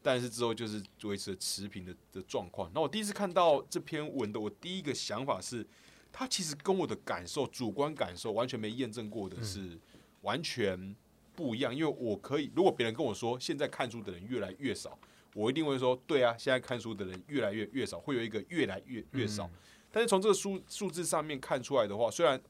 [0.00, 2.70] 但是之后就是维持持平的的状况。
[2.72, 5.66] 那我第一次看到这篇文的，我第一个想法是，
[6.12, 9.76] 它其实跟我的感受、主观感受完全没验证过的是
[10.22, 10.94] 完全
[11.38, 11.72] 不一样。
[11.72, 14.98] 因为我可以，如果别人跟我说现在看书的人越来越少，
[15.34, 19.48] 我一定会说对啊，现在看书的人越来越越少，会有一个越来越越少。
[19.92, 22.40] 但是从这个数数字上面看出来的话，虽然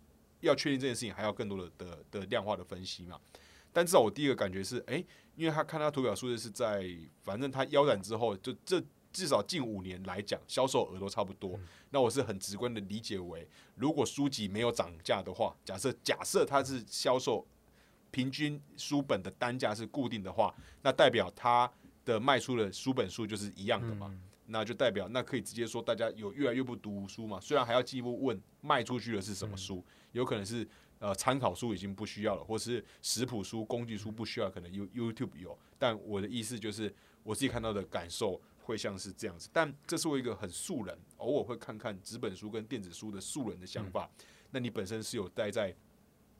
[0.40, 3.20] 要确定这件事情，还要更多的的的量化的分析嘛。
[3.72, 5.04] 但至少我第一个感觉是，哎。
[5.38, 6.84] 因为他看他图表数字是在，
[7.22, 11.56] 反正他腰斩之后，就这至少近五年来讲，销售额都差不多。
[11.90, 13.46] 那我是很直观的理解为，
[13.76, 17.46] 如果书籍没有涨价的话，假设假设它是销售
[18.18, 20.52] 平均书本的单价是固定的话，
[20.82, 21.70] 那代表它
[22.04, 24.12] 的卖出的书本数就是一样的嘛，
[24.46, 27.38] 那就代表那可以直接说大家有越来越不读书嘛。
[27.38, 35.56] 虽然还要进一步问卖出去的是什么书，有可能是呃参考书已经不需要了，或是食谱书、工具书不需要，可能 You YouTube 有。
[35.78, 39.48] 但我的意思就是我自己看到的感受会像是这样子。
[39.52, 44.10] 但这是我一个很素人，偶尔会看看纸本书跟电子书的素人的想法。
[44.50, 45.72] 那你本身是有待在。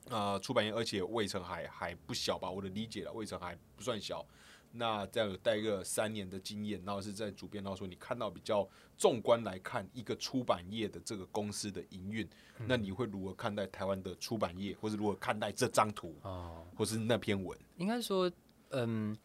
[0.09, 2.49] 呃，出版业，而且魏成还还不小吧？
[2.49, 4.25] 我的理解了，魏成还不算小。
[4.71, 12.29] 那这样有带一个三年的经验，然后是在主编，然后说你看到比较纵观来看一个出版业的这个公司的营运，
[12.67, 17.57] 那你会如何看待台湾的出版业，或是如何看待这张图哦，或是那篇文？
[17.77, 18.31] 应该说，
[18.69, 19.17] 嗯，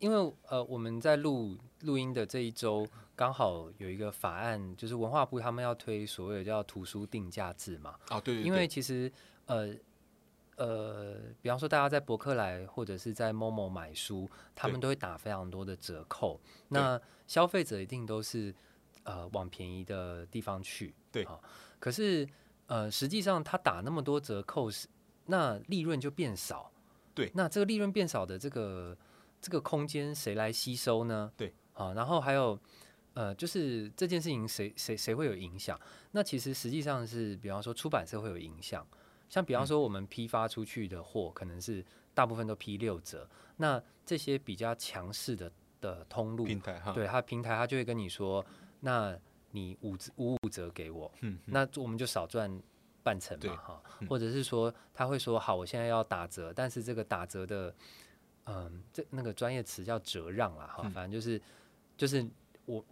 [0.00, 2.84] 因为呃，我们在录录音的这一周，
[3.14, 7.94] 刚好有一个法案，就是文化部他们要推所谓的叫图书定价制嘛。
[8.08, 9.12] 啊，对，因为其实。
[9.46, 9.74] 呃
[10.56, 16.40] 呃，比方说，大家在博客来或者是在某某买书，他们都会打非常多的折扣。
[16.68, 18.54] 那消费者一定都是
[19.02, 20.94] 呃往便宜的地方去。
[21.10, 21.40] 对啊，
[21.80, 22.28] 可是
[22.66, 24.86] 呃，实际上他打那么多折扣，是
[25.26, 26.70] 那利润就变少。
[27.12, 28.96] 对，那这个利润变少的这个
[29.40, 31.32] 这个空间谁来吸收呢？
[31.36, 32.56] 对啊，然后还有
[33.14, 35.76] 呃，就是这件事情谁谁谁会有影响？
[36.12, 38.86] 那其实实际上是，比方说出版社会有影响。
[39.34, 43.28] 像比方说，我们批发出去的货，可能是大部分都批六折。
[43.56, 48.46] 那这些比较强势的的通路平台，哈，对它平台，它就会跟你说，
[48.78, 49.18] 那
[49.50, 52.48] 你五五五折给我，嗯，那我们就少赚
[53.02, 53.82] 半成嘛，哈。
[54.08, 57.74] 或者是说，他会说，好，我现在要打折，但是这个打折的，
[58.44, 61.42] 嗯，这那个专业词叫折让啦，哈，反正就是
[61.96, 62.24] 就是
[62.66, 62.84] 我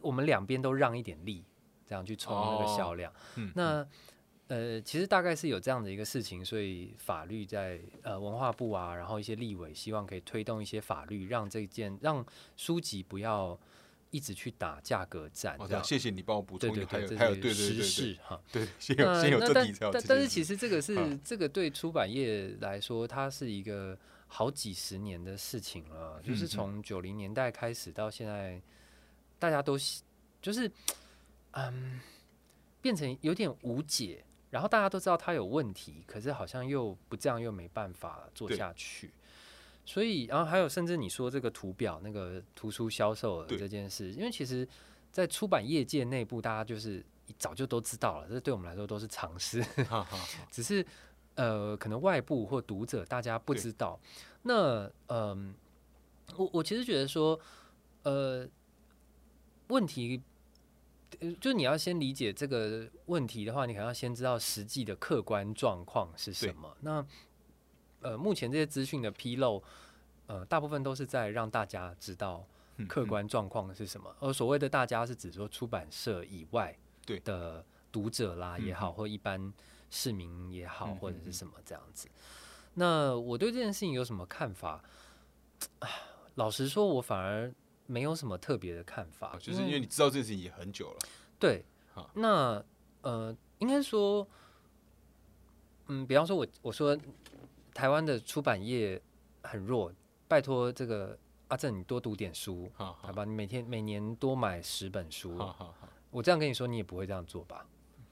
[0.00, 1.44] 我们两边都让一点利，
[1.84, 3.86] 这样去冲那个销量，嗯，那。
[4.50, 13.56] 呃，其实大概是有这样的一个事情，所以法律在呃文化部啊，然后一些立委希望可以推动一些法律，让这件让书籍不要
[14.10, 15.56] 一直去打价格战。
[15.84, 28.60] 谢谢你帮我补充，对对对，还有对对对对，哈，对， 先有先有这底但但是其实这个 是这个对出版业来说，它是一个好几十年的事情了，就是从九零年代开始到现在，
[29.38, 29.78] 大家都
[30.42, 30.68] 就是
[31.52, 32.00] 嗯
[32.82, 34.24] 变成有点无解。
[34.50, 39.12] 然后大家都知道他有问题，可是好像又不这样又没办法做下去，
[39.84, 44.66] 所以然后还有甚至你说这个图表那个图书销售额这件事，因为其实，
[45.12, 47.00] 在出版业界内部，大家就是
[47.38, 49.64] 早就都知道了，这对我们来说都是常识，
[50.50, 50.84] 只是
[51.36, 53.98] 呃可能外部或读者大家不知道。
[54.42, 55.54] 那嗯，
[56.36, 57.38] 我我其实觉得说
[58.02, 58.48] 呃
[59.68, 60.20] 问题。
[61.40, 66.76] 就你要先理解这个问题的话，你可能要先知道实际的客观状况是什么。
[66.80, 67.04] 那
[68.00, 69.62] 呃，目前这些资讯的披露，
[70.26, 72.46] 呃，大部分都是在让大家知道
[72.88, 74.14] 客观状况是什么。
[74.20, 76.76] 而所谓的大家，是指说出版社以外
[77.24, 79.52] 的读者啦也好，或一般
[79.90, 82.08] 市民也好，或者是什么这样子。
[82.74, 84.82] 那我对这件事情有什么看法？
[86.36, 87.52] 老实说，我反而。
[87.90, 90.98] 没有什么特别的看法，就是因为你知道这件事情也很久了。
[91.40, 91.64] 对，
[92.14, 92.64] 那
[93.02, 94.26] 呃，应该说，
[95.88, 96.96] 嗯，比方说，我我说
[97.74, 99.02] 台湾的出版业
[99.42, 99.92] 很弱，
[100.28, 103.24] 拜托这个阿正，你多读点书，好吧？
[103.24, 105.88] 你每天每年多买十本书，好好好。
[106.12, 107.66] 我这样跟你说，你也不会这样做吧？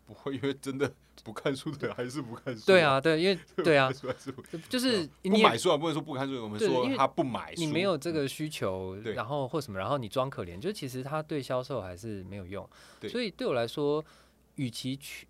[0.09, 0.91] 不会，因为真的。
[1.25, 2.65] 不看书的人还是不看书？
[2.65, 3.93] 对啊，对，因为 对啊，
[4.69, 6.43] 就是不买书啊，不能说不看书。
[6.43, 12.67] 我们说他不买，你没有这个需求，然后或什么，然后你装可怜，就其实他对销售还是没有用。
[13.11, 14.03] 所以对我来说，
[14.55, 15.27] 与其去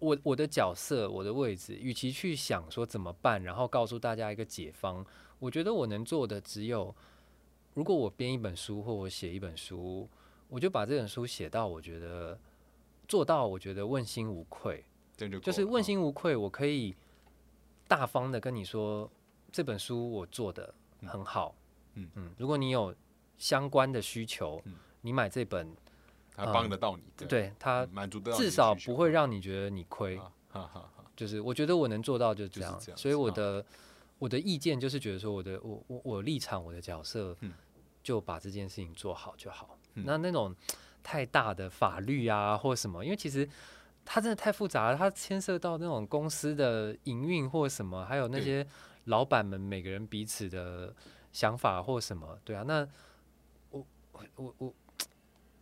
[0.00, 5.06] 我我的角色，我的位置，与其去想说怎么办，然后告诉大家一个解方，
[5.38, 6.94] 我觉得我能做的只有，
[7.74, 10.08] 如果我编一本书或我写一本书，
[10.48, 12.38] 我就把这本书写到我觉得
[13.10, 14.84] 做到，我觉得问心无愧。
[15.42, 16.94] 就是问心无愧，我可以
[17.88, 19.10] 大方的跟你说，
[19.50, 20.72] 这本书我做的
[21.04, 21.56] 很好。
[21.94, 22.94] 嗯嗯，如果你有
[23.36, 24.62] 相关的需求，
[25.00, 25.76] 你买这本，
[26.36, 30.18] 他帮得到你，对他满足得至少不会让你觉得你亏。
[31.16, 33.66] 就是我觉得我能做到就这样，所以我的
[34.18, 37.36] 我的意见就是觉得说，我的我我我立场我的角色，
[38.02, 39.76] 就把这件事情做好就好。
[39.92, 40.54] 那那种
[41.02, 43.48] 太大的法律啊或什么，因为其实。
[44.02, 48.66] 它真的太复杂了，它牵涉到那种公司的营运或什么，还有那些
[49.04, 50.92] 老板们每个人彼此的
[51.32, 52.88] 想法或什么，对啊，那
[53.70, 53.86] 我
[54.36, 54.74] 我我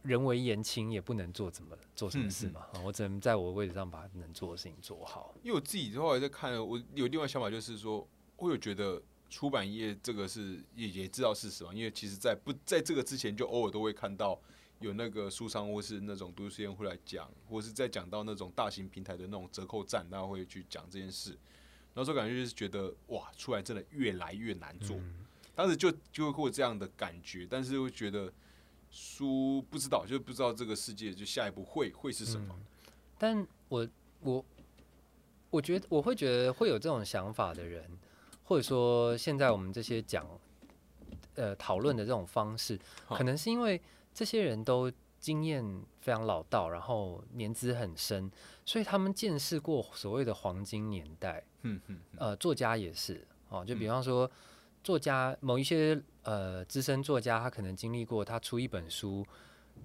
[0.02, 5.34] 人为言轻，也不能做怎么做什么事嘛，我只能在我位置上把能做的事情做好。
[5.42, 14.40] 因为我自己后来在看，我有另外想法，就是说，我有觉得出版业这个是也也知道事实嘛，因为其实，在不在这个之前，就偶尔都会看到
[14.80, 21.36] 有那个书商或是那种读书人会来讲，或是在讲到那种大型平台的那种折扣战，大家会去讲这件事。
[21.94, 24.96] 那时候感觉就是觉得哇，出来真的越来越难做。
[25.54, 28.32] 当时就就会有这样的感觉，但是会觉得
[28.90, 32.54] 书不知道，就不知道这个世界就下一步会会是什么。
[33.18, 33.88] 但我
[34.20, 34.44] 我
[35.50, 37.88] 我觉得我会觉得会有这种想法的人。
[38.44, 40.26] 或者说，现在我们这些讲
[41.34, 43.78] 呃讨论的这种方式，可能是因为
[44.18, 44.90] 这些人都
[45.20, 45.64] 经验
[46.00, 48.28] 非常老道，然后年资很深，
[48.64, 51.44] 所以他们见识过所谓的黄金年代。
[51.62, 52.00] 嗯嗯。
[52.16, 54.28] 呃，作家也是哦，就比方说，
[54.82, 59.24] 作家某一些呃资深作家，他可能经历过，他出一本书，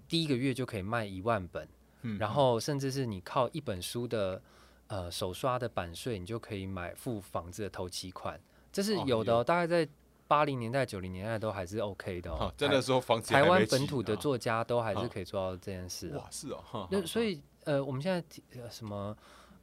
[0.07, 1.69] 第一个月就可以卖一万本，
[2.17, 4.41] 然后甚至是你靠一本书的
[4.87, 8.41] 呃手刷的版税，你就可以买付房子的头期款。
[8.71, 9.87] 这是有的，大概在
[10.27, 12.53] 八零年代、九零年代都还是 OK 的哦。
[12.57, 16.09] 真的说，房子台湾本土的作家都还是可以做到这件事。
[16.15, 16.87] 哇，是哦。
[16.89, 19.15] 那所以呃，我们现在什么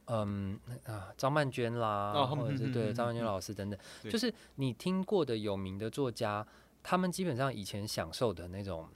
[0.07, 6.45] 嗯啊张曼娟啦，或者是对张曼娟老师等等，就是你听过的有名的作家，
[6.81, 8.87] 他们基本上以前享受的那种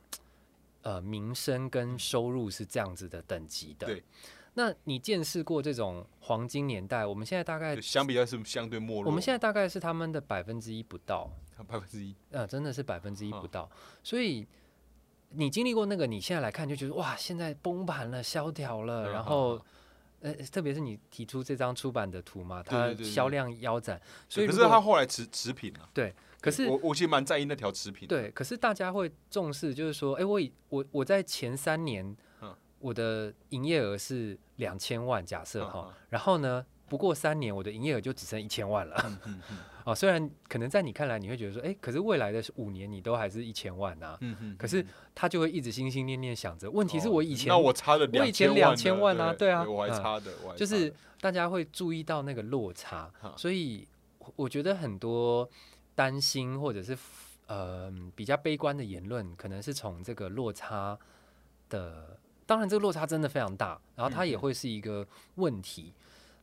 [0.82, 3.88] 呃名声跟收入是这样子的等级的。
[3.88, 4.04] 对。
[4.58, 7.06] 那你见识过这种黄金年代？
[7.06, 9.08] 我们现在大概相比较是相对没落。
[9.08, 11.30] 我们现在大概是他们的百分之一不到，
[11.64, 13.70] 百分之一，嗯，真的是百分之一不到。
[14.04, 14.46] 所以
[15.30, 19.12] 你经历过那个，你现在来看就觉得哇，现在崩盘了，萧条了。
[19.12, 19.60] 然后，
[20.20, 24.02] 呃，特别是你提出这张出版的图嘛，它销量腰斩。
[24.28, 25.90] 所以可是它后来持持平了。
[25.94, 28.08] 对，可是我我其实蛮在意那条持平。
[28.08, 32.06] 对，可是大家会重视，就是说，哎，我我我在前三年。
[32.42, 38.96] 嗯我的营业额是两千万，假设哈，然后呢，不过三年我的营业额就只剩一千万了。
[39.84, 44.18] 啊， 虽然可能在你看来你会觉得说，哎，可是未来的五年你都还是一千万呐。
[44.22, 44.56] 嗯嗯。
[44.58, 53.88] 可是他就会一直心心念念想着，问题是我以前那我差了我以前两千万啊，对啊，我还差的，就是大家会注意到那个落差，所以
[54.36, 55.50] 我觉得很多
[55.94, 56.98] 担心或者是
[57.48, 60.98] 呃比较悲观的言论，可能是从这个落差
[61.70, 62.20] 的。
[62.48, 65.92] 当然，这个落差真的非常大，然后它也会是一个问题。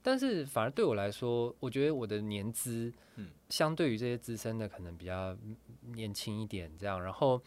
[0.03, 5.37] 但是，反而对我来说，我觉得我的年资，嗯，相对于这些资深的，可能比较
[5.95, 6.71] 年轻一点。
[6.79, 7.41] 这样，然后，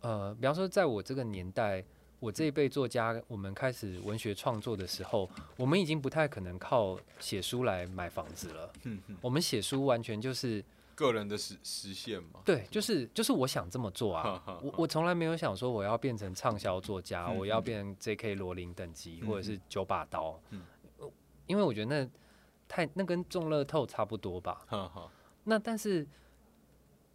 [0.00, 1.84] 呃，比方说，在我这个年代，
[2.18, 8.72] 我这一辈作家，我们开始文学创作的时候，我们已经不太可能靠写书来买房子了。
[8.82, 10.64] 嗯嗯，我们写书完全就是。
[10.94, 12.40] 个人的实实现嘛？
[12.44, 14.60] 对，就是就是我想这么做啊。
[14.62, 18.34] 我我从来没有想说我要变成畅销作家，我要变 J.K.
[18.34, 20.38] 罗琳等级，或者是九把刀。
[21.52, 22.10] 嗯，因为我觉得那
[22.66, 24.66] 太那跟中乐透差不多吧。
[25.44, 26.06] 那但是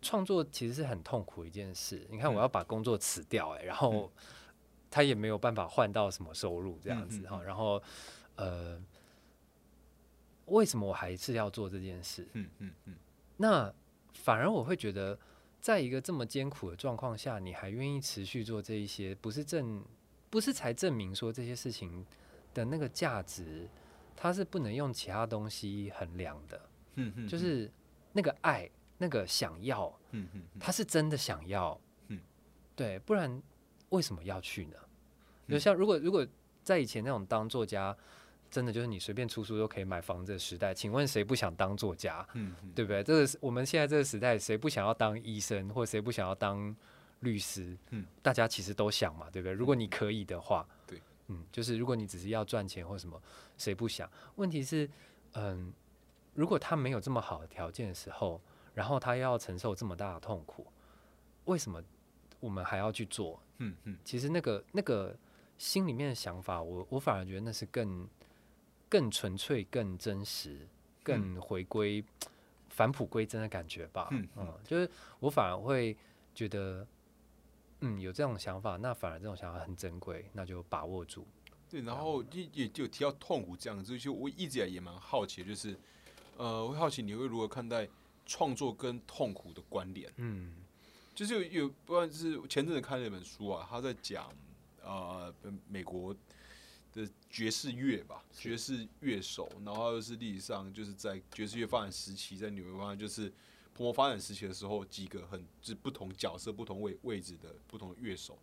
[0.01, 2.05] 创作其实是很痛苦一件事。
[2.11, 4.11] 你看，我要把工作辞掉，哎，然后
[4.91, 7.41] 他也没有办法换到什么收入这样子哈。
[7.41, 7.81] 然后
[8.35, 8.79] 呃，
[10.45, 12.27] 为什么我还是要做这件事？
[12.33, 12.95] 嗯嗯嗯。
[13.37, 13.73] 那
[14.13, 15.17] 反而我会觉得，
[15.59, 19.83] 在一个这么艰苦的状况下，你还愿意持续做这一些，不是证，
[20.29, 22.05] 不是才证明说这些事情
[22.53, 23.67] 的那个价值，
[24.17, 26.61] 它是不能用其他东西衡量的。
[26.95, 27.71] 嗯嗯，就是
[28.11, 32.19] 那个爱，那个想要，嗯嗯，他是真的想要，嗯，
[32.75, 33.41] 对，不然
[33.89, 34.75] 为什么要去呢？
[35.47, 36.27] 就像如果如果
[36.63, 37.95] 在以前那种当作家。
[38.49, 42.25] 真的就是你随便出书都可以买房子的时代，请问谁不想当作家？
[42.33, 43.03] 嗯，对不对？
[43.03, 46.73] 这个是我们现在这个时代，谁不想要当医生，或者谁不想要当
[47.19, 47.77] 律师？
[47.89, 49.51] 嗯，大家其实都想嘛，对不对？
[49.51, 53.21] 如果你可以的话，对，嗯，就是如果你只是要赚钱或什么，
[53.57, 54.09] 谁不想？
[54.35, 54.89] 问题是，
[55.33, 55.73] 嗯，
[56.33, 58.41] 如果他没有这么好的条件的时候，
[58.73, 60.67] 然后他要承受这么大的痛苦，
[61.45, 61.83] 为什么
[62.39, 63.41] 我们还要去做？
[63.57, 65.15] 嗯嗯，其实那个那个
[65.57, 68.07] 心里面的想法，我我反而觉得那是更。
[68.89, 70.65] 更纯粹、更真实、
[71.03, 72.01] 更回归
[72.71, 74.07] 返璞归真的感觉吧。
[74.11, 75.93] 嗯嗯，就是我反而会
[76.33, 76.87] 觉得，
[77.81, 81.27] 嗯，有这种想法，那反而这种想法很珍贵，那就把握住。
[81.69, 85.77] 对，然后也也就提到痛苦这样子，就我一直也也蛮好奇，就是
[86.37, 87.87] 呃，我好奇你会如何看待
[88.25, 90.11] 创作跟痛苦的关联？
[90.17, 90.53] 嗯，
[91.13, 94.31] 就是有有，不管是前阵子看了一本书啊，他在讲
[94.81, 95.33] 呃，
[95.67, 96.15] 美国。
[96.93, 103.31] 的爵士乐吧，爵士乐手，然后又是历史上就是在爵士乐发展时期，在纽约发展就是
[103.77, 108.39] 蓬勃发展时期的时候，几个很就是不同角色、不同位位置的不同的乐手，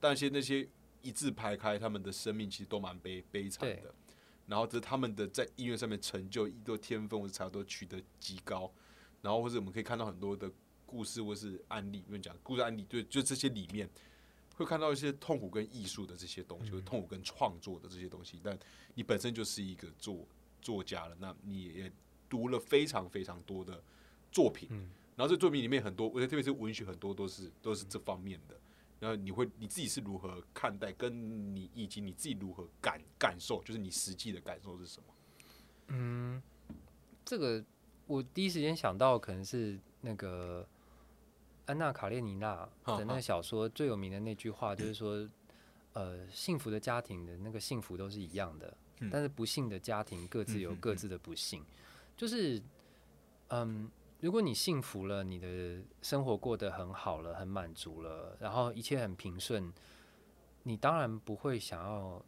[0.00, 0.66] 但是那些
[1.02, 3.94] 一字排开，他们的生命其实都蛮悲悲惨的。
[4.46, 8.72] 然后，这他们的在音乐上面成就、一多天分或者才华都取得极高，
[9.20, 10.50] 然后或者我们可以看到很多的
[10.86, 13.88] 故事或是案例，因为讲故事案例，就就这些里面
[14.56, 18.40] 会看到一些痛苦跟艺术的这些东西，痛苦跟创作的这些东西。
[18.42, 18.58] 但
[18.94, 20.26] 你本身就是一个作
[20.60, 21.92] 作家了，那你也
[22.28, 23.80] 读了非常非常多的
[24.30, 24.68] 作品，
[25.16, 28.56] 然后这作品里面很多，我觉得特别是文学很多都是都是这方面的。
[28.98, 35.14] 然后你会你自己是如何看待，跟你以及你自己如何感感受，就是你实际的感受是什么？
[35.86, 36.42] 嗯，
[37.24, 37.64] 这个
[38.06, 40.68] 我第一时间想到可能是那个
[41.64, 45.26] 安娜卡列尼娜的那个小说最有名的那句话，就是说，
[45.94, 48.76] 呃，幸福的家庭的那个幸福都是一样的，
[49.10, 51.64] 但是不幸的家庭各自有各自的不幸，
[52.18, 52.62] 就是
[53.48, 53.90] 嗯。
[54.20, 59.72] 如果你幸福了，你的生活过得很好了，很满足了，然后一切很平顺，
[60.64, 62.22] 你当然不会想要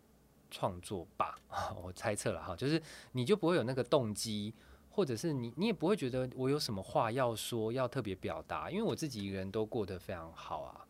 [0.51, 1.37] 创作吧？
[1.83, 2.81] 我猜测了哈，就是
[3.13, 4.55] 你就不会有那个动机，
[4.91, 10.87] 或者是你你也不会觉得我有什么话要说，要特别表达，因为我自己一个人都过得非常好啊。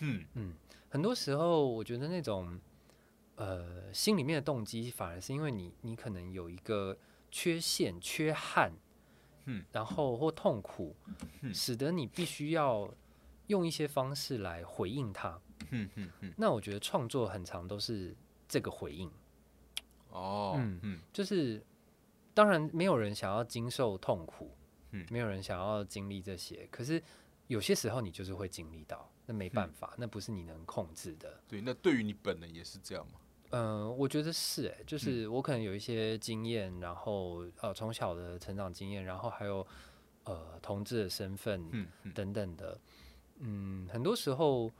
[0.00, 0.54] 嗯嗯，
[0.88, 2.60] 很多时候我觉得那种
[3.36, 6.96] 呃心里面的动机，反而是因为你你可能有一个
[7.30, 8.72] 缺陷、缺憾。
[9.46, 10.94] 嗯，然后或痛苦，
[11.52, 12.88] 使得你必须要
[13.48, 15.40] 用一些方式来回应它。
[15.70, 16.32] 嗯嗯嗯。
[16.36, 18.14] 那我觉得创作很长都是
[18.46, 19.10] 这个回应。
[20.10, 21.64] 哦，嗯嗯，就是
[22.32, 24.56] 当然没有人想要经受痛苦，
[24.92, 26.66] 嗯，没有人想要经历这些。
[26.70, 27.02] 可是
[27.46, 31.40] 有些时候你就是会经历到，那没办法，那不是你能控制的。
[31.48, 33.20] 对，那对于你本人也是这样吗？
[33.50, 39.66] 嗯，我觉得是哎，就是我可能有一些经验，然后呃，从小的成长经验，然后还有
[40.24, 42.78] 呃，同志的身份，嗯等等的，
[43.38, 44.70] 嗯，很多时候，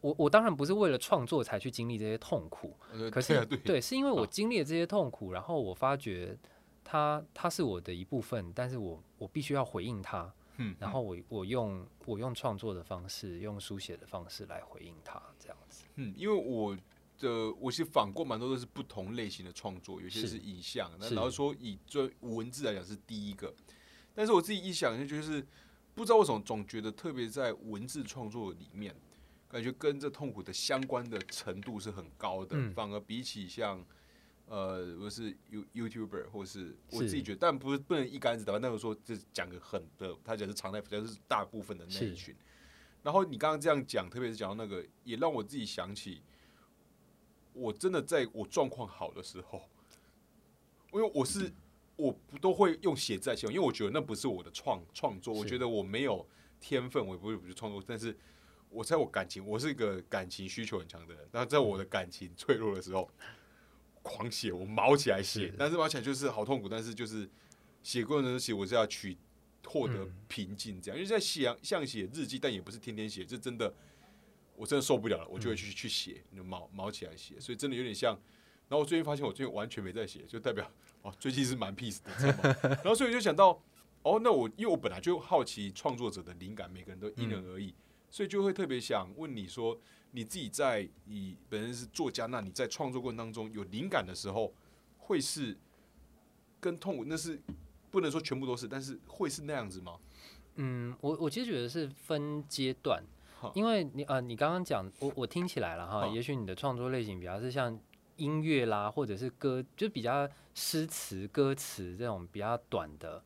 [0.00, 2.74] 我我当然不是为了创作才去经历这些痛苦，
[3.12, 6.36] 可是对，是因为我经历了这些痛苦，然后我发觉
[6.82, 16.76] 它它是我的一部分，但是我我必须要回应它，嗯，然后我我用我用创作的方式，用书写的方式来回应它，这样子，嗯，因为我。
[17.18, 23.52] 的我其实访过蛮多都是不同类型的创作，有些是影像，那然后说以最文字来讲是第一个，
[24.14, 25.44] 但是我自己一想就就是
[25.94, 28.94] 不知道为什么总觉得特别在文字创作里面，
[29.48, 33.84] 感觉跟这痛苦的相关的程度是很高的，反而比起像
[34.46, 42.34] 呃我是 You YouTuber 或是我自己觉得，但不是不能一竿子打翻，那个说这讲个很的，他讲是常态，讲是大部分的那一群。
[43.02, 46.22] 然后你刚刚这样讲，特别是讲到那个，也让我自己想起。
[47.58, 49.68] 我真的在我状况好的时候，
[50.92, 51.52] 因为我是
[51.96, 56.24] 我不都会用写字来形容，因为我觉得那不是我的创创作，我觉得我没有
[56.60, 57.82] 天分，我也不会不去创作。
[57.86, 58.16] 但是
[58.70, 63.10] 我在我感情，我是一个感情需求很强的人，那在我的感情脆弱的时候，
[64.02, 67.28] 狂写，我毛起来写，但是毛起来就是好痛苦，但是就是
[67.82, 69.16] 写过程中写，我是要取
[69.64, 73.74] 获得平静，这样，因为在写像写日记，但也不是天天写，这真的。
[74.58, 78.12] 我真的受不了了，我就会去去写，就毛毛起来写，所以真的有点像。
[78.68, 82.10] 然后我最近发现，我最近完全没在写，就代表哦，最近是蛮 peace 的，
[82.82, 83.62] 然后所以我就想到，
[84.02, 87.72] 哦，那我因为我本来就好奇创作者的灵感，每个人都因人而异，
[88.10, 89.80] 所以就会特别想问你说，
[90.10, 94.52] 你自己在以本身是作家，那你在创作过程当中有灵感的时候，
[94.98, 95.56] 会是
[96.60, 97.40] 跟痛苦那是
[97.90, 99.98] 不能说全部都是，但是会是那样子吗？
[100.56, 103.02] 嗯，我我其实觉得是分阶段。
[103.54, 107.78] 因为你呃，你刚刚讲我我听起来了哈，也许你的创作类型比较是像
[108.16, 113.22] 音乐啦，或者是歌，就比较诗词歌词这种比较短的。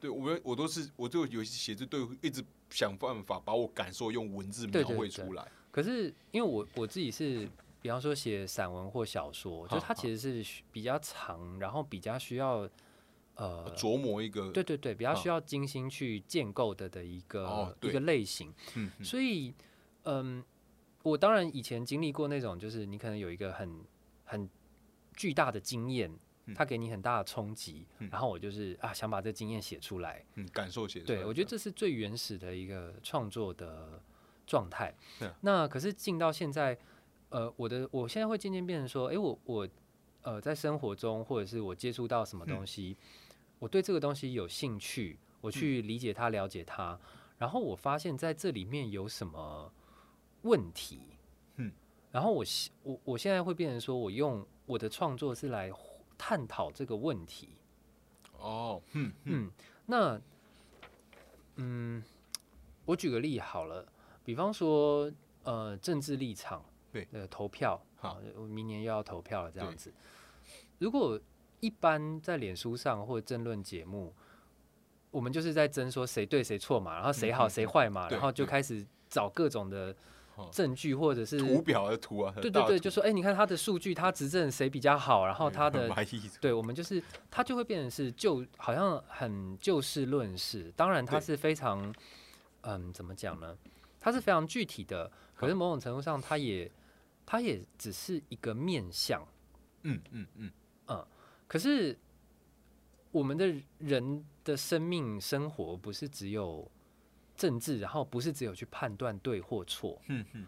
[0.00, 5.46] 对，我我都是我就有写字，对一直想办法把我感受用文字描绘出来。
[5.70, 7.48] 可是因为我我自己是，
[7.80, 12.68] 比方说写散文或小说，就它其实是比较长，然后比较需要。
[13.42, 19.52] 呃，琢磨一个，对对对，比较需要精心去建构的的一个一个类型，嗯，所以，
[20.04, 20.44] 嗯，
[21.02, 23.80] 我当然以前经历过那种，就是你可能有一个很
[24.22, 24.48] 很
[25.16, 26.08] 巨大的经验，
[26.54, 34.00] 它给你很大的冲击，然后我就是啊，想把这经验写出来，嗯，感受写，对我觉得这是最原始的一个创作的
[34.46, 34.94] 状态。
[35.40, 36.78] 那可是进到现在，
[37.30, 39.68] 呃，我的我现在会渐渐变成说，哎，我我
[40.22, 42.96] 呃，在生活中或者是我接触到什么东西。
[43.62, 46.98] 我对这个东西有兴趣，我去理解它、了解它，
[47.38, 49.72] 然后我发现在这里面有什么
[50.42, 50.98] 问题，
[51.54, 51.70] 嗯，
[52.10, 52.44] 然后我
[52.82, 55.70] 我我现在会变成说，我用我的创作是来
[56.18, 57.50] 探讨这个问题。
[58.36, 59.48] 哦，嗯嗯，
[59.86, 60.20] 那
[61.54, 62.02] 嗯，
[62.84, 63.86] 我举个例好了，
[64.24, 65.08] 比方说
[65.44, 69.94] 呃，政治立场，对，呃，投票，好，明年又要投票了，这样子，
[70.80, 71.16] 如果。
[71.62, 74.12] 一般在脸书上或争论节目，
[75.12, 79.94] 我们就是在争说谁对谁错嘛，然后谁好谁坏嘛，然后就开始找各种的
[80.50, 85.88] 证据或者是图表的图啊，对对对，就说哎，你看他的数据，他执政谁比较好，然后他的
[86.40, 87.00] 对我们就是
[87.30, 91.94] 他就会变成是就好像很就事论事，当然他是非常
[92.62, 93.56] 嗯怎么讲呢？
[94.00, 96.68] 他是非常具体的，可是某种程度上，他也
[97.24, 99.24] 他也只是一个面相，
[99.82, 100.50] 嗯嗯嗯。
[100.88, 101.06] 嗯，
[101.52, 101.98] 可是。
[103.12, 106.66] 我们的人的生命生活不是只有
[107.36, 110.00] 政治，然后不是只有去判断对或错。
[110.06, 110.46] 嗯嗯，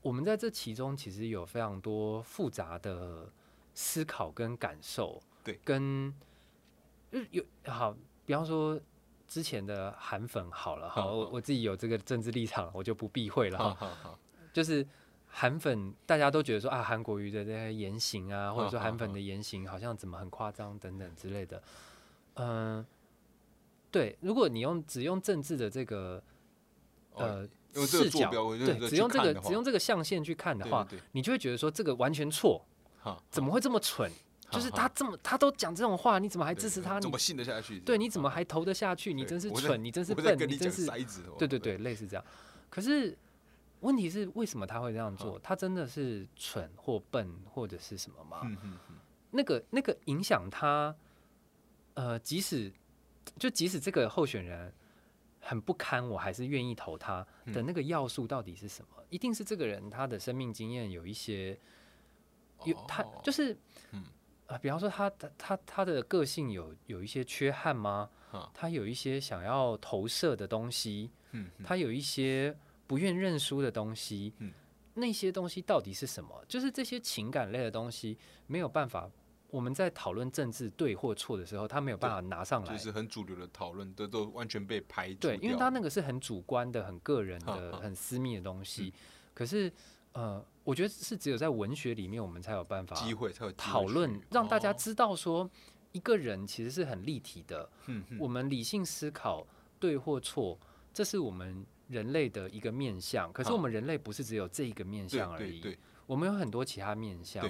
[0.00, 3.30] 我们在这其中其实有非常多复杂的
[3.74, 5.22] 思考跟感受。
[5.44, 6.10] 对，跟
[7.32, 7.94] 有好，
[8.24, 8.80] 比方说
[9.28, 14.18] 之前的韩粉好了哈，我我自己有这个政治立场，我就不避讳了哈。
[14.54, 14.86] 就是
[15.38, 21.62] 韩粉大家都觉得说啊，韩国瑜的这些言行啊，或者说韩粉的言行好像怎么很夸张等等之类的。
[22.36, 22.84] 嗯，
[23.90, 26.22] 对，如果你用只用政治的这个
[27.12, 32.64] 呃视角，对，只用这个只用这个象限去看的话，你就会觉得说这个完全错，
[33.28, 34.10] 怎么会这么蠢？
[34.50, 36.98] 就是他这么他都讲这种话，你怎么还支持他？
[36.98, 37.78] 怎么信得下去？
[37.80, 39.12] 对，你怎么还投得下去？
[39.12, 40.86] 你真是蠢，你真是笨，你真是
[41.36, 42.24] 对对对，类似这样。
[42.70, 43.14] 可是
[43.86, 45.38] 问题是，为什么他会这样做？
[45.38, 48.42] 他真的是蠢或笨或者是什么吗？
[49.30, 50.94] 那个那个影响他。
[51.94, 52.70] 呃，即使
[53.38, 54.70] 就即使这个候选人
[55.40, 59.02] 很不堪，我还是愿意投他的那个要素到底是什么？
[59.08, 61.58] 一定是这个人他的生命经验有一些
[62.64, 63.56] 有他就是
[63.92, 64.04] 嗯
[64.46, 68.10] 啊，比方说他他他他的个性有有一些缺憾吗？
[68.52, 72.54] 他有一些想要投射的东西，嗯，他有一些
[72.86, 74.52] 不愿认输的东西，嗯，
[74.94, 76.44] 那些东西到底是什么？
[76.48, 78.16] 就是这些情感类的东西
[78.46, 79.10] 没有办法。
[79.48, 85.20] 我们在讨论政治对或错的时候，他没有办法拿上来，就是很主流的讨论都都完全被排除。
[85.20, 88.92] 对，因为他那个是很主观的、很个人的、很私密的东西。
[89.32, 89.72] 可是，
[90.12, 95.48] 呃，我觉得是只有在文学里面，我们才有办法机会才有讨论，让大家知道说
[95.92, 97.70] 一个人其实是很立体的。
[97.86, 99.46] 嗯，我们理性思考
[99.78, 100.58] 对或错，
[100.92, 103.32] 这是我们人类的一个面相。
[103.32, 105.76] 可是我们人类不是只有这一个面相而已，
[106.06, 107.48] 我们有很多其他面相。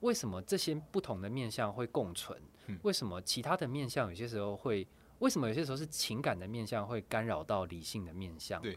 [0.00, 2.40] 为什么这些不同的面相会共存？
[2.82, 4.86] 为什么其他的面相有些时候会？
[5.20, 8.60] 为什么有些时候是情感的面相会干扰到理性的面相？
[8.60, 8.76] 对，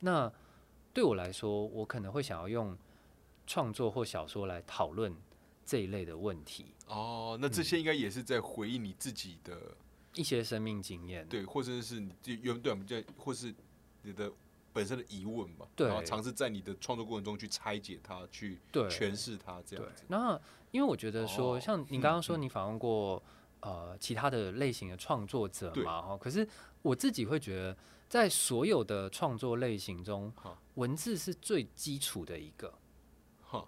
[0.00, 0.30] 那
[0.92, 2.76] 对我来说，我可能会想要用
[3.46, 5.16] 创作或小说来讨论
[5.64, 6.74] 这一类的问题。
[6.88, 9.76] 哦，那这些应该也是在回应你自己的
[10.14, 13.54] 一些生命经验，对，或者是你原对我们叫，或是
[14.02, 14.32] 你的。
[14.70, 20.04] 本身的疑问吧，然后尝试在你的创作过程中去拆解它，去诠释它，这样子。
[20.06, 20.40] 那
[20.70, 23.20] 因为我觉得说，像你刚刚说你访问过
[23.60, 26.46] 呃其他的类型的创作者嘛，哈，可是
[26.82, 27.76] 我自己会觉得，
[28.08, 30.32] 在所有的创作类型中，
[30.74, 32.72] 文字是最基础的一个，
[33.42, 33.66] 哈，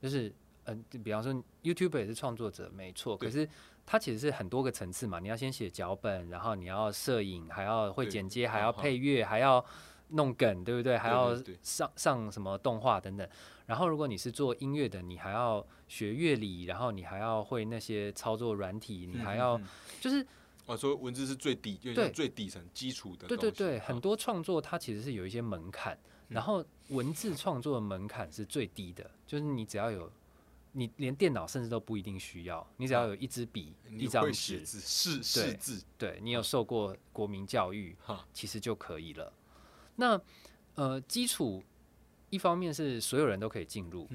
[0.00, 0.32] 就是
[0.64, 1.32] 嗯，比方说
[1.64, 3.48] YouTube 也是创作者，没错，可是
[3.86, 9.64] 它其实是很多个层次嘛，你要先写脚本，然后你要摄影，还要会剪接，还要配乐，还要。
[10.14, 10.98] 弄梗对不对？
[10.98, 13.26] 还要上上什么动画等等。
[13.64, 19.58] 然后如果你是做音乐的，你还要学乐理，然后你还要会那些操作软体，你还要
[20.02, 20.26] 就是
[20.66, 23.26] 我说文字是最底，就是最底层基础的。
[23.26, 30.12] 对对对，很多创作它其实是有一些门槛，然后文字创作的门槛是最低的，就是你只要有，
[30.72, 37.96] 你连电脑甚至都不一定需要，你只要有一支笔、一张纸，是是字，对你有受过国民教育，
[38.32, 39.32] 其实就可以了。
[39.96, 40.20] 那
[40.74, 41.62] 呃，基础
[42.30, 44.08] 一方面是所有人都可以进入，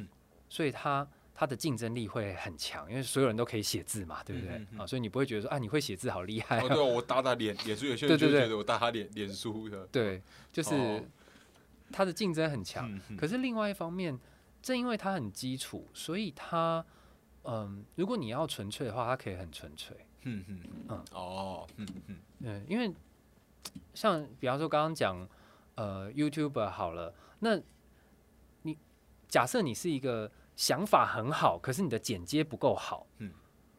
[0.50, 4.88] 所以它它的竞争力会很强，因为所有人都可以写字嘛，对不对啊？
[4.88, 6.60] 所以你不会觉得说啊，你会写字好厉害。
[6.68, 9.86] 对，我打打脸，脸书有些人就觉得我打他脸脸书的。
[9.92, 11.08] 对，就是
[11.92, 13.00] 它的竞争很强。
[13.16, 14.20] 可是另外一方面，
[14.68, 16.86] 正因为它很基础，所以它
[17.44, 19.96] 嗯，如果你要纯粹的话，它可以很纯粹。
[20.24, 22.94] 嗯嗯嗯哦嗯嗯嗯，因为
[23.94, 25.28] 像比方说刚刚讲。
[25.80, 27.56] 呃，YouTube 好了，那
[28.64, 28.76] 你
[29.28, 33.32] 假设你是一个想法很好，可是你的剪接不够好，嗯，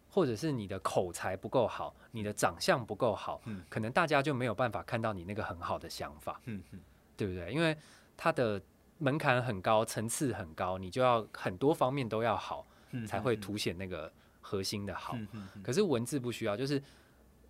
[0.09, 6.81] 或者是你的口才不够好，你的长相不够好，嗯，可能大家就没有办法看到你那个很好的想法，嗯嗯，
[7.17, 7.53] 对不对？
[7.53, 7.77] 因为
[8.17, 8.63] 它的
[8.99, 12.67] 门槛很高，层次很高，你就要很多方面都要好，
[13.07, 15.17] 才会凸显那个核心的好。
[15.63, 16.83] 可是文字不需要，就是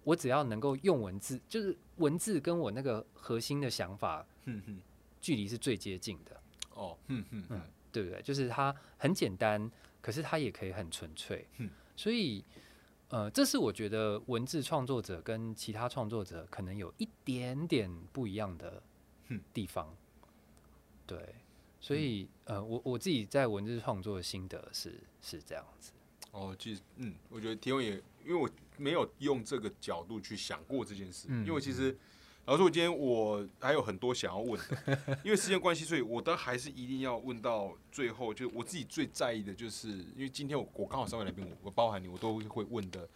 [0.05, 4.25] 我只要能够用文字，就是文字跟我那个核心的想法。
[5.21, 6.41] 距离是最接近的
[6.75, 8.23] 哦，嗯嗯嗯，对不对？
[8.23, 9.69] 就是它很简单，
[10.01, 11.45] 可是它也可以很纯粹。
[11.57, 12.43] 嗯，所以
[13.09, 18.81] 呃，这是我觉得文字创作者跟其他创作者可能有一点点不一样的
[19.53, 19.93] 地方。
[21.09, 21.35] 对，
[21.81, 25.91] 所以呃，我我自己在文字创作的心得是是这样子。
[26.31, 27.93] 哦，其实嗯，我觉得提问也，
[28.25, 31.97] 因为我没有用这个角度去想过这件事，因为其实。
[32.45, 38.33] 老师，我今天我还有很多想要问的， 因为时间关系，所以我都还是一定要问到最后。
[38.33, 43.07] 就我自己最在意的就是，因为今天我我刚好三位来宾，我我包含你，我都会问的，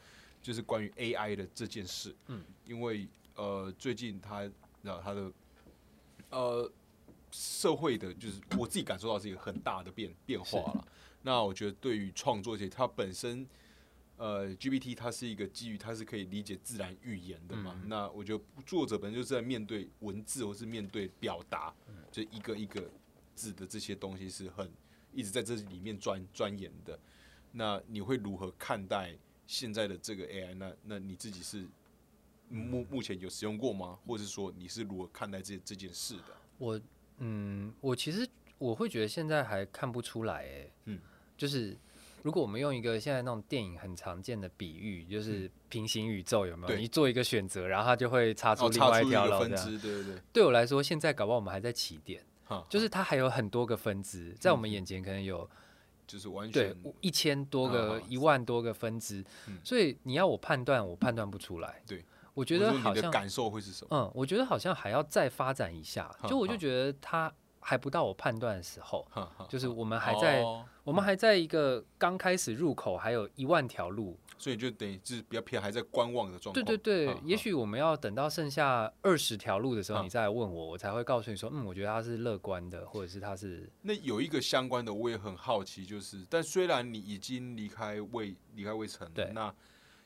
[0.43, 2.15] 就是关于 AI 的这件事。
[2.27, 4.47] 嗯，因为呃，最近他
[4.83, 5.33] 那他的
[6.29, 6.71] 呃
[7.33, 10.87] 社会的，就是我自己感受到是一个很大的变变化了。
[11.23, 13.45] 那我觉得对于创作这些，它本身。
[14.19, 17.83] 呃，GPT 它是一个基于它是可以理解自然语言的嘛？
[17.87, 21.75] 那我觉得作者本身就是在面对文字或是面对表达，
[22.13, 22.89] 就一个一个
[23.35, 24.71] 字的这些东西是很
[25.13, 26.97] 一直在这里面钻钻研的。
[27.51, 30.55] 那你会如何看待现在的这个 AI？
[30.55, 31.67] 那那你自己是
[32.49, 33.99] 目目前有使用过吗？
[34.07, 36.37] 或者说你是如何看待这这件事的？
[36.59, 36.81] 我
[37.19, 40.99] 嗯，我其实我会觉得现在还看不出来，哎，嗯，
[41.37, 41.77] 就是。
[42.25, 46.77] 如果我们用一个现在那种电影很常见的比喻，就是平行宇宙，有没有？
[46.77, 49.41] 你做一个选择，然后它就会插出另外一条路。
[49.41, 50.23] 分支，对对对。
[50.33, 52.23] 对我来说，现在搞不好我们还在起点，
[52.69, 55.51] 就是它还有很多个分支，在我们眼前可能有，
[56.07, 59.25] 就是完全一千多个、一万多个分支。
[59.65, 61.83] 所以你要我判断，我判断不出来。
[61.89, 62.05] 对，
[62.35, 63.97] 我觉得好像感受会是什么？
[63.97, 66.15] 嗯，我觉得好像还要再发展一下。
[66.29, 67.33] 就我就觉得他。
[67.65, 69.07] 还不到我判断的时候，
[69.49, 70.43] 就是我们还在，
[70.83, 76.61] 我们还在一个刚开始入口，还有一万条路，所以就等于是比较偏还在观望的状态。
[76.61, 83.71] 对对对，也许我们要等到剩下二十条路的时候，你再来问我，我才会告诉你说，嗯，我觉得他是乐观的，或者是他是。
[83.83, 89.55] 那有一个相关的，我也很好奇，就是，但虽然你已经离开未离开未成，对，那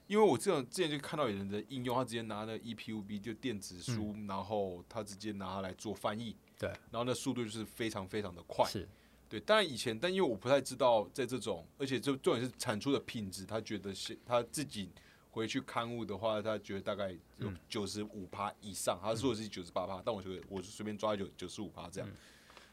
[0.06, 6.36] 因为我这种之前就看到有人的应用，他直接拿那 EPUB 就电子书，然后他直接拿它来做翻译。
[6.58, 8.88] 对，然后那速度就是非常非常的快，是
[9.28, 9.38] 对。
[9.40, 14.90] 当然以前，但因为我不太知道，在这种，而且就重点是产出的品质，他觉得是他自己
[15.30, 22.08] 回去刊物的话，他觉得大概有九十五趴以上，他说的是九十八趴，但我觉得我是随便抓九九十五趴这样。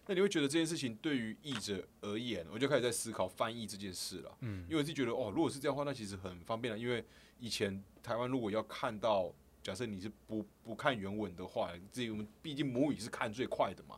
[0.08, 4.38] 那你会觉得这件事情对于译者而言，我就开始在思考翻译这件事了。
[4.42, 6.78] 嗯，因为我是觉得哦，如果是这样的话，那其实很方便了。
[6.78, 7.04] 因为
[7.40, 9.34] 以前台湾如果要看到。
[9.64, 13.98] 假设你是不不看原文的话，这我们毕竟母语是看最快的嘛，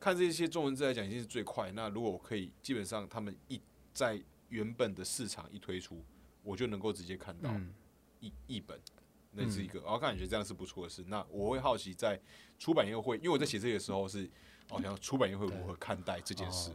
[0.00, 1.70] 看这些中文字来讲已经是最快。
[1.70, 3.60] 那如果我可以，基本上他们一
[3.94, 6.04] 在原本的市场一推出，
[6.42, 7.48] 我就能够直接看到
[8.18, 8.76] 译译本，
[9.30, 11.04] 那是一个，我感觉这样是不错的事。
[11.06, 12.20] 那我会好奇在
[12.58, 14.28] 出版业会，因为我在写这个时候是，
[14.68, 16.72] 好像出版业会如何看待这件事？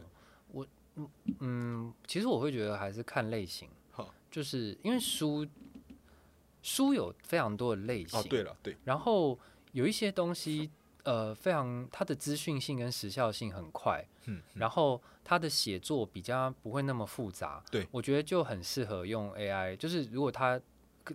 [0.48, 0.66] 我
[0.96, 1.08] 嗯
[1.40, 3.68] 嗯，其实我会觉得还是看类型，
[4.30, 5.46] 就是因为书。
[6.66, 9.38] 书有非常多的类型，哦，对了，对，然后
[9.72, 10.70] 有一些东西，
[11.02, 20.58] 呃，非常它的资讯性跟时效性很快，嗯，然后它的写作比较不会那么复杂，对，我觉得就很适合用 AI，就是如果它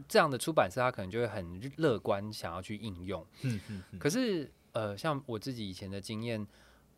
[0.07, 6.45] 这样的出版社，他可能就会很乐观想要去应用，嗯嗯，可是呃，像我自己以前的经验，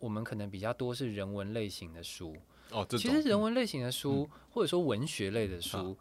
[0.02, 2.36] 我们可能比较多是人文类型的书，
[2.72, 5.98] 哦，其实人文类型的书或者说文学类的书。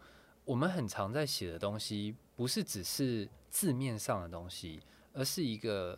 [0.47, 4.81] 我们很常在写的东西，不是只是字面上的东西，
[5.13, 5.97] 而是一个，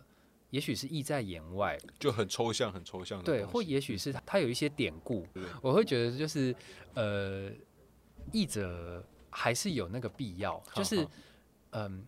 [0.51, 3.23] 也许是意在言外，就很抽象、很抽象的。
[3.23, 5.25] 对，或也许是它有一些典故。
[5.59, 6.55] 我会觉得就是，
[6.93, 7.49] 呃，
[8.31, 10.61] 译者还是有那个必要。
[10.75, 11.07] 就是，
[11.71, 12.05] 嗯，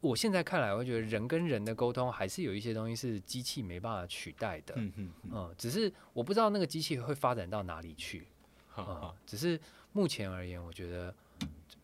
[0.00, 4.74] 我现在看来，我觉得人跟人的沟通，还是有一些东西是机器没办法取代的。
[4.76, 5.54] 嗯嗯嗯。
[5.58, 8.26] 只是我不知道那个机器会发展到哪里去。
[8.76, 9.58] 啊，只是
[9.92, 11.14] 目前而言，我觉得。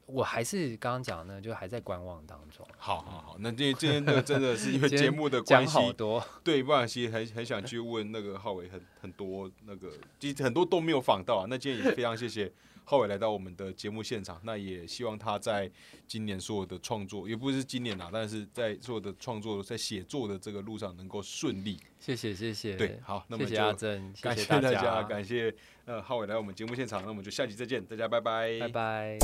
[0.07, 2.65] 我还是刚刚讲呢，就还在观望当中。
[2.77, 9.91] 好好好，那今今天的真的是因为 节目的关系，多对，不然其实很很想去问那个浩伟很很多那个，
[10.21, 11.47] 其实很多都没有访到啊。
[11.49, 12.53] 那今天也非常谢谢。
[12.85, 15.71] 浩伟来到我们的节目现场，那也希望他在
[16.07, 21.81] 今年所有的创作，也不是今年啊，但是在所有的创作、在写作的这个路上能够顺利。
[21.99, 25.55] 谢谢，谢谢，对，好，那么就阿珍，感谢大家，感谢
[25.87, 29.19] 呃浩伟来我们节目现场，那我们就下期再见，大家拜拜，拜拜。